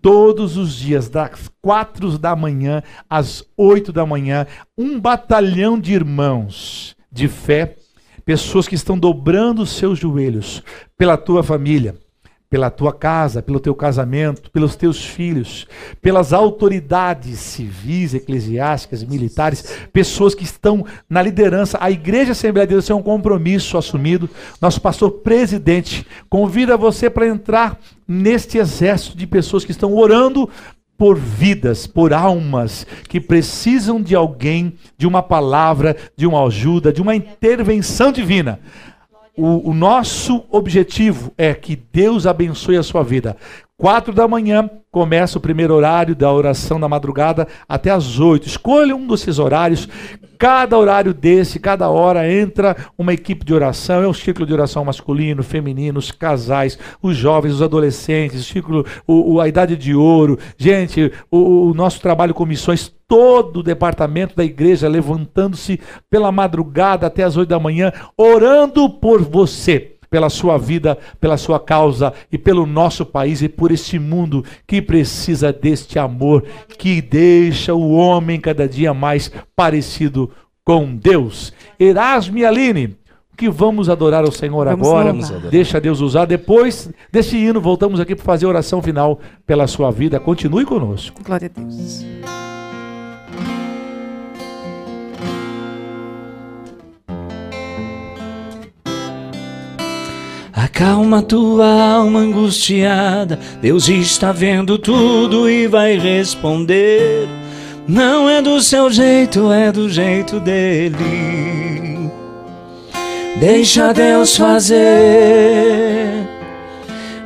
[0.00, 4.46] Todos os dias, das quatro da manhã às oito da manhã,
[4.78, 7.76] um batalhão de irmãos de fé
[8.24, 10.62] pessoas que estão dobrando os seus joelhos
[10.96, 11.94] pela tua família,
[12.48, 15.66] pela tua casa, pelo teu casamento, pelos teus filhos,
[16.00, 21.78] pelas autoridades civis, eclesiásticas, militares, pessoas que estão na liderança.
[21.80, 24.30] A Igreja Assembleia de Deus é um compromisso assumido.
[24.60, 30.48] Nosso pastor presidente convida você para entrar neste exército de pessoas que estão orando
[30.96, 37.02] por vidas, por almas que precisam de alguém, de uma palavra, de uma ajuda, de
[37.02, 38.60] uma intervenção divina.
[39.36, 43.36] O, o, nosso objetivo é que Deus abençoe a sua vida.
[43.76, 48.46] Quatro da manhã começa o primeiro horário da oração da madrugada até as oito.
[48.46, 49.88] Escolha um desses horários.
[50.38, 54.00] Cada horário desse, cada hora entra uma equipe de oração.
[54.00, 58.86] É um ciclo de oração masculino, feminino, os casais, os jovens, os adolescentes, o ciclo,
[59.08, 60.38] o, o a idade de ouro.
[60.56, 67.06] Gente, o, o nosso trabalho com missões todo o departamento da igreja levantando-se pela madrugada
[67.06, 72.38] até as oito da manhã, orando por você pela sua vida, pela sua causa e
[72.38, 76.44] pelo nosso país e por este mundo que precisa deste amor
[76.78, 80.30] que deixa o homem cada dia mais parecido
[80.64, 81.52] com Deus.
[81.80, 82.96] Erasmo e Aline,
[83.36, 85.50] que vamos adorar o Senhor Vamos agora.
[85.50, 86.26] Deixa Deus usar.
[86.26, 90.20] Depois desse hino, voltamos aqui para fazer a oração final pela sua vida.
[90.20, 91.20] Continue conosco.
[91.24, 92.04] Glória a Deus.
[100.74, 107.28] Acalma tua alma angustiada, Deus está vendo tudo e vai responder.
[107.86, 112.10] Não é do seu jeito, é do jeito dele.
[113.38, 114.82] Deixa Deus fazer,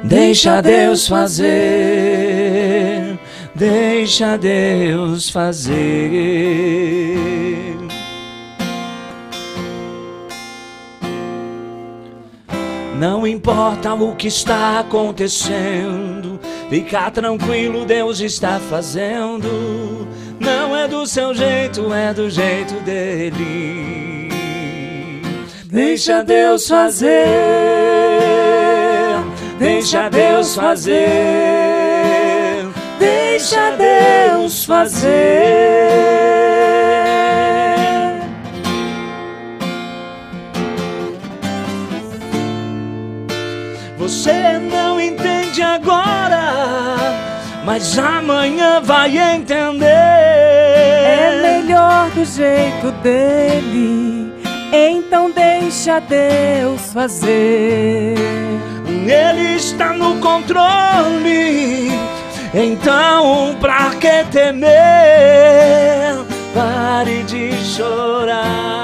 [0.04, 1.48] deixa Deus fazer,
[3.54, 5.78] deixa Deus fazer.
[12.98, 20.08] Não importa o que está acontecendo, fica tranquilo, Deus está fazendo.
[20.40, 24.28] Não é do seu jeito, é do jeito dele.
[25.66, 27.28] Deixa Deus fazer,
[29.60, 30.96] deixa Deus fazer,
[32.98, 36.17] deixa Deus fazer.
[43.98, 46.96] Você não entende agora,
[47.64, 49.86] mas amanhã vai entender.
[49.86, 54.32] É melhor do jeito dele.
[54.72, 58.14] Então deixa Deus fazer.
[58.86, 61.90] Ele está no controle.
[62.54, 64.68] Então, pra que temer?
[66.54, 68.77] Pare de chorar.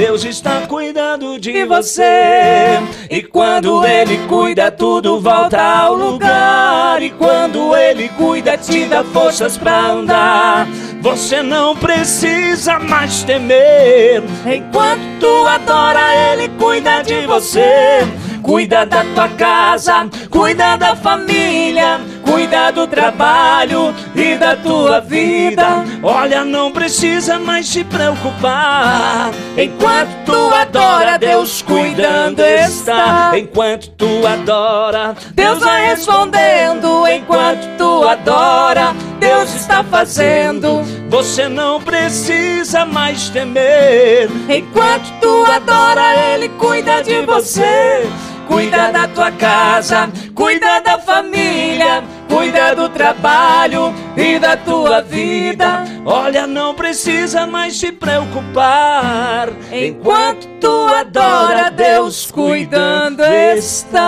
[0.00, 2.80] Deus está cuidando de você.
[3.10, 7.02] E quando Ele cuida, tudo volta ao lugar.
[7.02, 10.66] E quando Ele cuida, te dá forças pra andar.
[11.02, 14.22] Você não precisa mais temer.
[14.46, 18.08] Enquanto tu adora, Ele cuida de você.
[18.42, 25.84] Cuida da tua casa, cuida da família, cuida do trabalho e da tua vida.
[26.02, 29.30] Olha, não precisa mais se preocupar.
[29.56, 33.32] Enquanto tu adora, Deus cuidando está.
[33.36, 37.06] Enquanto tu adora, Deus vai respondendo.
[37.06, 40.82] Enquanto tu adora, Deus está fazendo.
[41.08, 44.30] Você não precisa mais temer.
[44.48, 48.08] Enquanto tu adora, Ele cuida de você.
[48.50, 55.84] Cuida da tua casa, cuida da família, cuida do trabalho e da tua vida.
[56.04, 59.50] Olha, não precisa mais se preocupar.
[59.70, 64.00] Enquanto tu adora, Deus cuidando está.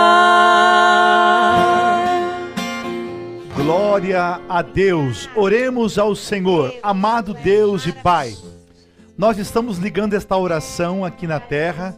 [3.55, 5.29] Glória a Deus.
[5.37, 8.35] Oremos ao Senhor, amado Deus e Pai.
[9.17, 11.95] Nós estamos ligando esta oração aqui na terra,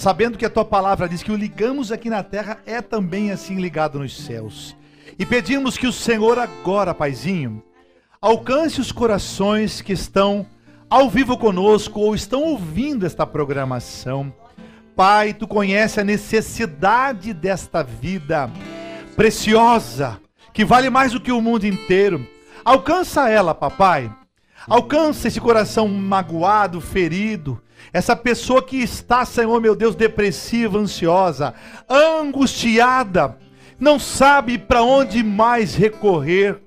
[0.00, 3.56] sabendo que a tua palavra diz que o ligamos aqui na terra é também assim
[3.56, 4.74] ligado nos céus.
[5.18, 7.62] E pedimos que o Senhor agora, Paizinho,
[8.18, 10.46] alcance os corações que estão
[10.88, 14.32] ao vivo conosco ou estão ouvindo esta programação.
[14.96, 18.50] Pai, tu conhece a necessidade desta vida
[19.14, 20.18] preciosa,
[20.54, 22.26] que vale mais do que o mundo inteiro.
[22.64, 24.10] Alcança ela, papai.
[24.66, 27.60] Alcança esse coração magoado, ferido.
[27.92, 31.54] Essa pessoa que está, Senhor meu Deus, depressiva, ansiosa,
[31.88, 33.38] angustiada,
[33.78, 36.60] não sabe para onde mais recorrer.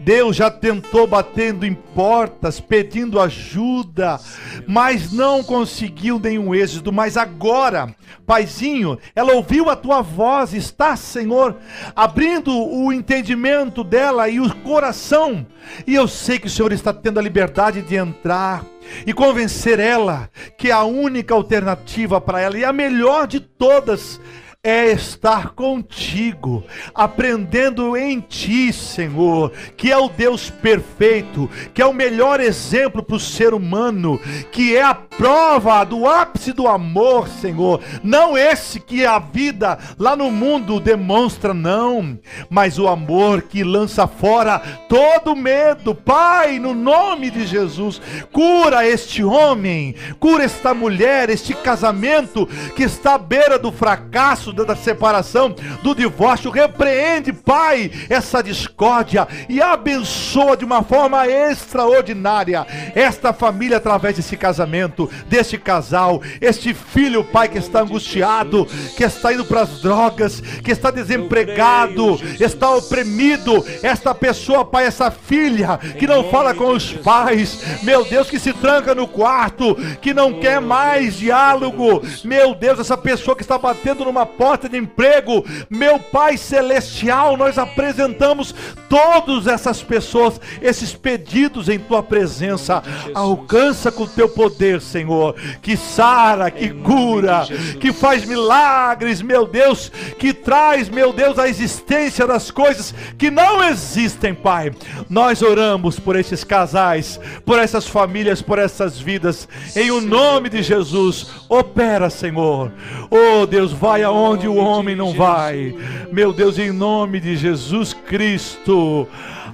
[0.00, 4.20] Deus já tentou batendo em portas, pedindo ajuda,
[4.66, 6.92] mas não conseguiu nenhum êxito.
[6.92, 7.94] Mas agora,
[8.26, 11.56] Paizinho, ela ouviu a tua voz, está, Senhor,
[11.94, 15.46] abrindo o entendimento dela e o coração.
[15.86, 18.64] E eu sei que o Senhor está tendo a liberdade de entrar
[19.06, 24.20] e convencer ela que a única alternativa para ela e a melhor de todas
[24.66, 31.94] é estar contigo, aprendendo em ti, Senhor, que é o Deus perfeito, que é o
[31.94, 37.80] melhor exemplo para o ser humano, que é a prova do ápice do amor, Senhor.
[38.02, 42.18] Não esse que a vida lá no mundo demonstra, não,
[42.50, 44.58] mas o amor que lança fora
[44.88, 45.94] todo medo.
[45.94, 48.02] Pai, no nome de Jesus,
[48.32, 54.76] cura este homem, cura esta mulher, este casamento que está à beira do fracasso da
[54.76, 56.50] separação, do divórcio.
[56.50, 65.10] Repreende, Pai, essa discórdia e abençoa de uma forma extraordinária esta família através desse casamento,
[65.26, 70.70] deste casal, este filho, Pai, que está angustiado, que está indo para as drogas, que
[70.70, 73.64] está desempregado, está oprimido.
[73.82, 78.52] Esta pessoa, Pai, essa filha que não fala com os pais, meu Deus, que se
[78.52, 82.02] tranca no quarto, que não quer mais diálogo.
[82.24, 87.58] Meu Deus, essa pessoa que está batendo numa porta de emprego, meu Pai celestial, nós
[87.58, 88.54] apresentamos
[88.88, 92.82] todas essas pessoas, esses pedidos em tua presença.
[93.14, 97.46] Alcança com o teu poder, Senhor, que sara, que cura,
[97.80, 103.64] que faz milagres, meu Deus, que traz, meu Deus, a existência das coisas que não
[103.64, 104.72] existem, Pai.
[105.10, 110.62] Nós oramos por esses casais, por essas famílias, por essas vidas, em o nome de
[110.62, 111.26] Jesus.
[111.48, 112.72] Opera, Senhor.
[113.10, 115.74] Oh Deus, vai aonde o homem não vai.
[116.10, 119.06] Meu Deus, em nome de Jesus Cristo.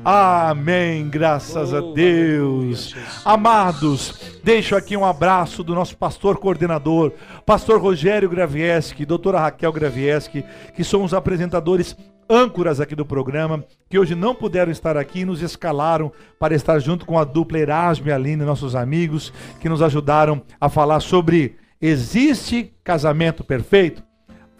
[0.04, 2.96] Amém, graças a Deus.
[3.24, 7.12] Amados, deixo aqui um abraço do nosso pastor coordenador,
[7.44, 10.42] pastor Rogério Gravieski, doutora Raquel Gravieski,
[10.74, 11.94] que são os apresentadores
[12.28, 16.78] âncoras aqui do programa, que hoje não puderam estar aqui e nos escalaram para estar
[16.78, 21.56] junto com a dupla Erasmo e Aline, nossos amigos, que nos ajudaram a falar sobre
[21.80, 24.02] existe casamento perfeito?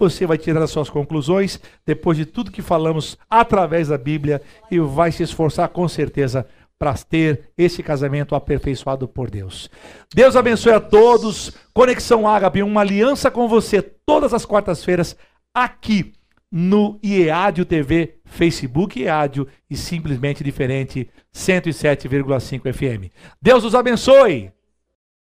[0.02, 4.80] Você vai tirar as suas conclusões depois de tudo que falamos através da Bíblia e
[4.80, 6.44] vai se esforçar com certeza
[6.76, 9.70] para ter esse casamento aperfeiçoado por Deus.
[10.12, 11.52] Deus abençoe a todos.
[11.72, 15.16] Conexão Ágape, uma aliança com você todas as quartas-feiras
[15.54, 16.12] aqui
[16.50, 23.12] no IEADIO TV, Facebook IEADIO e simplesmente diferente 107,5 FM.
[23.40, 24.50] Deus os abençoe.